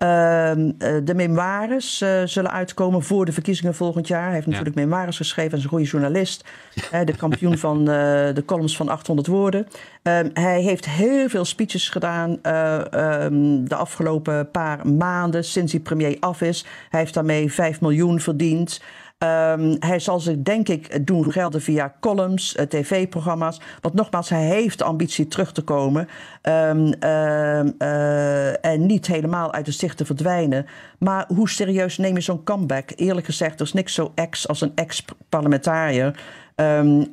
Uh, 0.03 0.51
de 1.05 1.15
memoires 1.15 2.01
uh, 2.01 2.23
zullen 2.25 2.51
uitkomen 2.51 3.03
voor 3.03 3.25
de 3.25 3.33
verkiezingen 3.33 3.75
volgend 3.75 4.09
jaar. 4.09 4.25
Hij 4.25 4.35
heeft 4.35 4.47
natuurlijk 4.47 4.77
ja. 4.77 4.83
memoires 4.83 5.17
geschreven 5.17 5.51
en 5.53 5.59
is 5.59 5.65
een 5.65 5.71
goede 5.71 5.85
journalist. 5.85 6.45
De 7.05 7.17
kampioen 7.17 7.59
van 7.69 7.85
de 7.85 8.43
columns 8.47 8.77
van 8.77 8.89
800 8.89 9.29
woorden. 9.29 9.67
hij 10.33 10.61
heeft 10.61 10.87
heel 10.87 11.29
veel 11.29 11.45
speeches 11.45 11.89
gedaan 11.89 12.31
um, 12.31 13.69
de 13.69 13.75
afgelopen 13.75 14.51
paar 14.51 14.89
maanden 14.89 15.45
sinds 15.45 15.73
hij 15.73 15.81
premier 15.81 16.17
af 16.21 16.41
is. 16.41 16.65
Hij 16.91 17.01
heeft 17.01 17.15
daarmee 17.15 17.53
5 17.53 17.81
miljoen 17.81 18.21
verdiend. 18.21 18.81
Um, 19.27 19.77
hij 19.79 19.99
zal 19.99 20.21
zich 20.21 20.37
denk 20.43 20.69
ik 20.69 21.07
doen 21.07 21.33
gelden 21.33 21.62
via 21.62 21.95
columns, 22.01 22.57
uh, 22.57 22.65
tv-programma's. 22.65 23.61
Want 23.81 23.95
nogmaals, 23.95 24.29
hij 24.29 24.45
heeft 24.45 24.79
de 24.79 24.85
ambitie 24.85 25.29
terug 25.29 25.53
te 25.53 25.62
komen. 25.62 26.09
Um, 26.43 26.93
uh, 27.01 27.65
uh, 27.79 28.65
en 28.65 28.87
niet 28.87 29.07
helemaal 29.07 29.53
uit 29.53 29.65
de 29.65 29.73
zicht 29.73 29.97
te 29.97 30.05
verdwijnen. 30.05 30.67
Maar 30.99 31.25
hoe 31.35 31.49
serieus 31.49 31.99
neem 31.99 32.15
je 32.15 32.21
zo'n 32.21 32.45
comeback? 32.45 32.91
Eerlijk 32.97 33.27
gezegd, 33.27 33.61
er 33.61 33.67
is 33.67 33.73
niks 33.73 33.95
zo 33.95 34.12
ex 34.15 34.49
als 34.49 34.61
een 34.61 34.73
ex-parlementariër. 34.75 36.21
Um, 36.57 37.09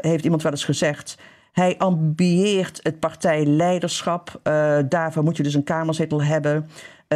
heeft 0.00 0.24
iemand 0.24 0.42
wel 0.42 0.52
eens 0.52 0.64
gezegd. 0.64 1.18
Hij 1.52 1.78
ambieert 1.78 2.80
het 2.82 3.00
partijleiderschap. 3.00 4.40
Daarvoor 4.88 5.22
moet 5.22 5.36
je 5.36 5.42
dus 5.42 5.54
een 5.54 5.64
kamerzetel 5.64 6.22
hebben. 6.22 6.68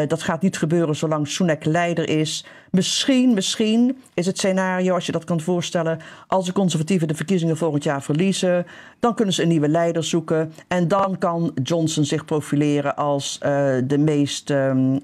Dat 0.07 0.23
gaat 0.23 0.43
niet 0.43 0.59
gebeuren 0.59 0.97
zolang 0.97 1.29
Sunak 1.29 1.65
leider 1.65 2.09
is. 2.09 2.47
Misschien, 2.77 3.35
misschien 3.35 3.99
is 4.15 4.27
het 4.27 4.39
scenario, 4.39 4.95
als 4.95 5.07
je 5.07 5.13
dat 5.13 5.25
kan 5.25 5.41
voorstellen... 5.41 5.99
als 6.27 6.47
de 6.47 6.53
conservatieven 6.53 7.09
de 7.09 7.15
verkiezingen 7.15 7.57
volgend 7.57 7.85
jaar 7.85 8.03
verliezen... 8.03 8.67
dan 9.01 9.15
kunnen 9.15 9.35
ze 9.35 9.43
een 9.43 9.49
nieuwe 9.49 9.69
leider 9.69 10.05
zoeken. 10.05 10.53
En 10.69 10.89
dan 10.89 11.19
kan 11.19 11.53
Johnson 11.63 12.05
zich 12.05 12.25
profileren 12.25 12.97
als 12.97 13.39
uh, 13.43 13.75
de 13.85 13.99
meest, 13.99 14.51
um, 14.51 14.93
uh, 14.93 14.99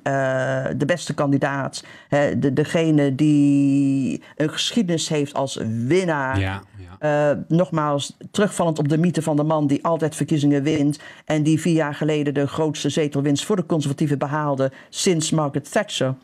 de 0.77 0.85
beste 0.87 1.15
kandidaat. 1.15 1.85
Hè, 2.09 2.39
de, 2.39 2.53
degene 2.53 3.15
die 3.15 4.23
een 4.37 4.51
geschiedenis 4.51 5.09
heeft 5.09 5.35
als 5.35 5.59
winnaar. 5.87 6.39
Ja, 6.39 6.63
ja. 7.01 7.33
Uh, 7.33 7.39
nogmaals, 7.49 8.17
terugvallend 8.31 8.79
op 8.79 8.89
de 8.89 8.99
mythe 8.99 9.23
van 9.23 9.37
de 9.37 9.45
man 9.45 9.67
die 9.67 9.85
altijd 9.85 10.17
verkiezingen 10.17 10.63
wint... 10.63 10.99
en 11.25 11.43
die 11.43 11.61
vier 11.61 11.75
jaar 11.75 11.95
geleden 11.95 12.35
de 12.35 12.47
grootste 12.47 12.89
zetelwinst 12.89 13.45
voor 13.45 13.57
de 13.57 13.67
conservatieven 13.67 14.19
behaalde... 14.19 14.73
sinds 14.89 15.31
Margaret 15.31 15.73
Thatcher. 15.73 16.15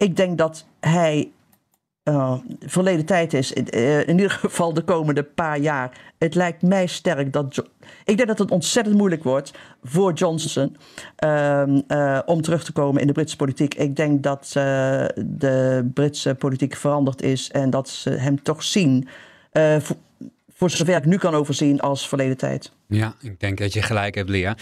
Ik 0.00 0.16
denk 0.16 0.38
dat 0.38 0.66
hij 0.80 1.30
uh, 2.04 2.34
verleden 2.60 3.04
tijd 3.04 3.32
is, 3.32 3.52
uh, 3.52 4.00
in 4.00 4.08
ieder 4.08 4.30
geval 4.30 4.74
de 4.74 4.82
komende 4.82 5.22
paar 5.22 5.58
jaar. 5.58 6.12
Het 6.18 6.34
lijkt 6.34 6.62
mij 6.62 6.86
sterk 6.86 7.32
dat. 7.32 7.64
Ik 8.04 8.16
denk 8.16 8.28
dat 8.28 8.38
het 8.38 8.50
ontzettend 8.50 8.96
moeilijk 8.96 9.24
wordt 9.24 9.52
voor 9.82 10.12
Johnson 10.12 10.76
uh, 11.24 12.18
om 12.26 12.42
terug 12.42 12.64
te 12.64 12.72
komen 12.72 13.00
in 13.00 13.06
de 13.06 13.12
Britse 13.12 13.36
politiek. 13.36 13.74
Ik 13.74 13.96
denk 13.96 14.22
dat 14.22 14.50
de 15.16 15.90
Britse 15.94 16.34
politiek 16.34 16.76
veranderd 16.76 17.22
is 17.22 17.50
en 17.50 17.70
dat 17.70 17.88
ze 17.88 18.10
hem 18.10 18.42
toch 18.42 18.62
zien. 18.62 19.08
Voor, 19.52 19.96
voor 20.48 20.70
zover 20.70 20.96
ik 20.96 21.04
nu 21.04 21.16
kan 21.16 21.34
overzien 21.34 21.80
als 21.80 22.08
verleden 22.08 22.36
tijd. 22.36 22.72
Ja, 22.86 23.14
ik 23.20 23.40
denk 23.40 23.58
dat 23.58 23.72
je 23.72 23.82
gelijk 23.82 24.14
hebt, 24.14 24.28
Lia. 24.28 24.56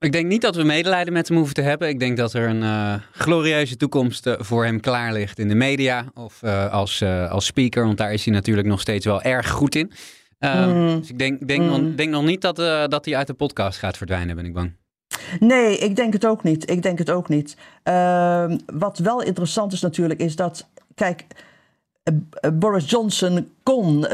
Ik 0.00 0.12
denk 0.12 0.26
niet 0.26 0.42
dat 0.42 0.56
we 0.56 0.62
medelijden 0.62 1.12
met 1.12 1.28
hem 1.28 1.36
hoeven 1.36 1.54
te 1.54 1.60
hebben. 1.62 1.88
Ik 1.88 1.98
denk 1.98 2.16
dat 2.16 2.32
er 2.32 2.48
een 2.48 2.62
uh, 2.62 2.94
glorieuze 3.12 3.76
toekomst 3.76 4.26
uh, 4.26 4.34
voor 4.38 4.64
hem 4.64 4.80
klaar 4.80 5.12
ligt 5.12 5.38
in 5.38 5.48
de 5.48 5.54
media 5.54 6.04
of 6.14 6.40
uh, 6.44 6.72
als, 6.72 7.02
als 7.28 7.46
speaker. 7.46 7.84
Want 7.84 7.98
daar 7.98 8.12
is 8.12 8.24
hij 8.24 8.34
natuurlijk 8.34 8.66
nog 8.66 8.80
steeds 8.80 9.04
wel 9.04 9.22
erg 9.22 9.50
goed 9.50 9.74
in. 9.74 9.92
Mm. 10.38 10.98
Dus 10.98 11.10
ik 11.10 11.18
denk, 11.18 11.48
denk, 11.48 11.62
mm. 11.62 11.68
nog, 11.68 11.94
denk 11.94 12.10
nog 12.10 12.24
niet 12.24 12.40
dat, 12.40 12.56
dat 12.90 13.04
hij 13.04 13.16
uit 13.16 13.26
de 13.26 13.34
podcast 13.34 13.78
gaat 13.78 13.96
verdwijnen, 13.96 14.36
ben 14.36 14.44
ik 14.44 14.52
bang. 14.52 14.72
Nee, 15.40 15.78
ik 15.78 15.96
denk 15.96 16.12
het 16.12 16.26
ook 16.26 16.42
niet. 16.42 16.70
Ik 16.70 16.82
denk 16.82 16.98
het 16.98 17.10
ook 17.10 17.28
niet. 17.28 17.56
wat 18.66 18.98
wel 18.98 19.22
interessant 19.22 19.72
is 19.72 19.80
natuurlijk, 19.80 20.20
is 20.20 20.36
dat, 20.36 20.68
kijk, 20.94 21.24
Boris 22.52 22.90
Johnson 22.90 23.48
kon 23.62 24.06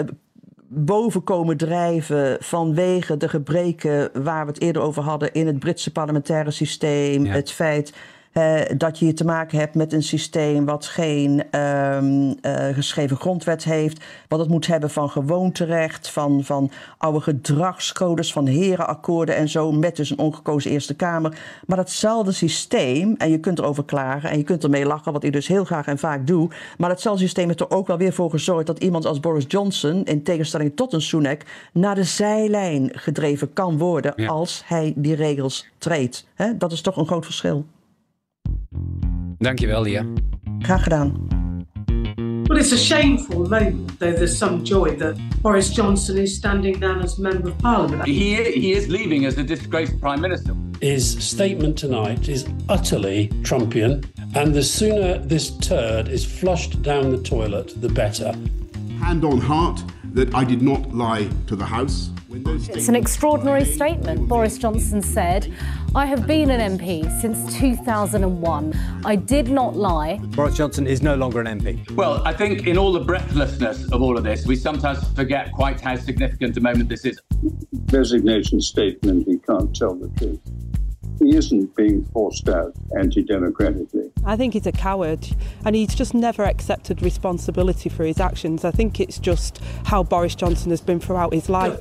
boven 0.74 1.24
komen 1.24 1.56
drijven 1.56 2.36
vanwege 2.40 3.16
de 3.16 3.28
gebreken 3.28 4.10
waar 4.22 4.46
we 4.46 4.52
het 4.52 4.60
eerder 4.60 4.82
over 4.82 5.02
hadden 5.02 5.32
in 5.32 5.46
het 5.46 5.58
Britse 5.58 5.92
parlementaire 5.92 6.50
systeem. 6.50 7.24
Ja. 7.24 7.32
Het 7.32 7.50
feit 7.50 7.92
uh, 8.34 8.60
dat 8.76 8.98
je 8.98 9.04
hier 9.04 9.14
te 9.14 9.24
maken 9.24 9.58
hebt 9.58 9.74
met 9.74 9.92
een 9.92 10.02
systeem 10.02 10.64
wat 10.64 10.86
geen 10.86 11.58
um, 11.60 12.34
uh, 12.42 12.68
geschreven 12.72 13.16
grondwet 13.16 13.64
heeft. 13.64 14.04
Wat 14.28 14.38
het 14.38 14.48
moet 14.48 14.66
hebben 14.66 14.90
van 14.90 15.10
gewoonterecht, 15.10 16.10
van, 16.10 16.44
van 16.44 16.70
oude 16.98 17.20
gedragscodes, 17.20 18.32
van 18.32 18.46
herenakkoorden 18.46 19.36
en 19.36 19.48
zo. 19.48 19.72
Met 19.72 19.96
dus 19.96 20.10
een 20.10 20.18
ongekozen 20.18 20.70
Eerste 20.70 20.94
Kamer. 20.94 21.38
Maar 21.66 21.76
datzelfde 21.76 22.32
systeem, 22.32 23.14
en 23.18 23.30
je 23.30 23.38
kunt 23.38 23.58
erover 23.58 23.84
klagen 23.84 24.30
en 24.30 24.38
je 24.38 24.44
kunt 24.44 24.64
ermee 24.64 24.86
lachen, 24.86 25.12
wat 25.12 25.24
ik 25.24 25.32
dus 25.32 25.48
heel 25.48 25.64
graag 25.64 25.86
en 25.86 25.98
vaak 25.98 26.26
doe. 26.26 26.50
Maar 26.78 26.88
datzelfde 26.88 27.22
systeem 27.22 27.46
heeft 27.46 27.60
er 27.60 27.70
ook 27.70 27.86
wel 27.86 27.98
weer 27.98 28.12
voor 28.12 28.30
gezorgd 28.30 28.66
dat 28.66 28.78
iemand 28.78 29.06
als 29.06 29.20
Boris 29.20 29.44
Johnson, 29.48 30.04
in 30.04 30.22
tegenstelling 30.22 30.76
tot 30.76 30.92
een 30.92 31.02
Sunak, 31.02 31.42
naar 31.72 31.94
de 31.94 32.04
zijlijn 32.04 32.90
gedreven 32.92 33.52
kan 33.52 33.78
worden 33.78 34.12
ja. 34.16 34.26
als 34.26 34.62
hij 34.66 34.92
die 34.96 35.14
regels 35.14 35.66
treedt. 35.78 36.26
He, 36.34 36.56
dat 36.56 36.72
is 36.72 36.80
toch 36.80 36.96
een 36.96 37.06
groot 37.06 37.24
verschil. 37.24 37.64
Dankjewel, 39.38 39.82
Lia. 39.82 40.04
Graag 40.62 40.82
gedaan. 40.84 41.34
Well, 42.48 42.58
it's 42.58 42.72
a 42.72 42.78
shameful 42.78 43.48
moment, 43.48 43.98
though 43.98 44.12
there's 44.12 44.36
some 44.36 44.64
joy 44.64 44.96
that 44.96 45.16
Boris 45.42 45.70
Johnson 45.70 46.18
is 46.18 46.36
standing 46.36 46.78
down 46.78 47.02
as 47.02 47.18
Member 47.18 47.48
of 47.48 47.58
Parliament. 47.58 48.04
He, 48.04 48.36
he 48.52 48.72
is 48.72 48.86
leaving 48.88 49.24
as 49.24 49.34
the 49.34 49.42
disgraced 49.42 49.98
Prime 49.98 50.20
Minister. 50.20 50.54
His 50.80 51.16
statement 51.24 51.78
tonight 51.78 52.28
is 52.28 52.46
utterly 52.68 53.28
Trumpian, 53.42 54.04
and 54.34 54.54
the 54.54 54.62
sooner 54.62 55.18
this 55.18 55.56
turd 55.58 56.08
is 56.08 56.24
flushed 56.24 56.82
down 56.82 57.10
the 57.10 57.22
toilet, 57.22 57.80
the 57.80 57.88
better. 57.88 58.34
Hand 59.00 59.24
on 59.24 59.40
heart 59.40 59.82
that 60.12 60.34
I 60.34 60.44
did 60.44 60.60
not 60.60 60.94
lie 60.94 61.30
to 61.46 61.56
the 61.56 61.64
House. 61.64 62.10
It's 62.36 62.88
an 62.88 62.96
extraordinary 62.96 63.64
statement. 63.64 64.26
Boris 64.26 64.58
Johnson 64.58 65.00
said, 65.02 65.52
I 65.94 66.06
have 66.06 66.26
been 66.26 66.50
an 66.50 66.78
MP 66.78 67.08
since 67.20 67.56
2001. 67.58 69.02
I 69.04 69.14
did 69.14 69.48
not 69.48 69.76
lie. 69.76 70.18
Boris 70.18 70.56
Johnson 70.56 70.86
is 70.86 71.02
no 71.02 71.14
longer 71.14 71.40
an 71.40 71.60
MP. 71.60 71.88
Well, 71.92 72.22
I 72.26 72.32
think 72.32 72.66
in 72.66 72.76
all 72.76 72.92
the 72.92 73.00
breathlessness 73.00 73.90
of 73.92 74.02
all 74.02 74.18
of 74.18 74.24
this, 74.24 74.46
we 74.46 74.56
sometimes 74.56 75.08
forget 75.12 75.52
quite 75.52 75.80
how 75.80 75.96
significant 75.96 76.56
a 76.56 76.60
moment 76.60 76.88
this 76.88 77.04
is. 77.04 77.20
Resignation 77.92 78.60
statement, 78.60 79.26
he 79.28 79.38
can't 79.38 79.74
tell 79.74 79.94
the 79.94 80.08
truth. 80.18 80.40
He 81.20 81.36
isn't 81.36 81.76
being 81.76 82.04
forced 82.06 82.48
out 82.48 82.74
anti 82.98 83.22
democratically. 83.22 84.10
I 84.24 84.36
think 84.36 84.54
he's 84.54 84.66
a 84.66 84.72
coward 84.72 85.28
and 85.64 85.76
he's 85.76 85.94
just 85.94 86.12
never 86.12 86.42
accepted 86.42 87.02
responsibility 87.02 87.88
for 87.88 88.04
his 88.04 88.18
actions. 88.18 88.64
I 88.64 88.72
think 88.72 88.98
it's 88.98 89.20
just 89.20 89.60
how 89.84 90.02
Boris 90.02 90.34
Johnson 90.34 90.70
has 90.70 90.80
been 90.80 90.98
throughout 90.98 91.32
his 91.32 91.48
life. 91.48 91.80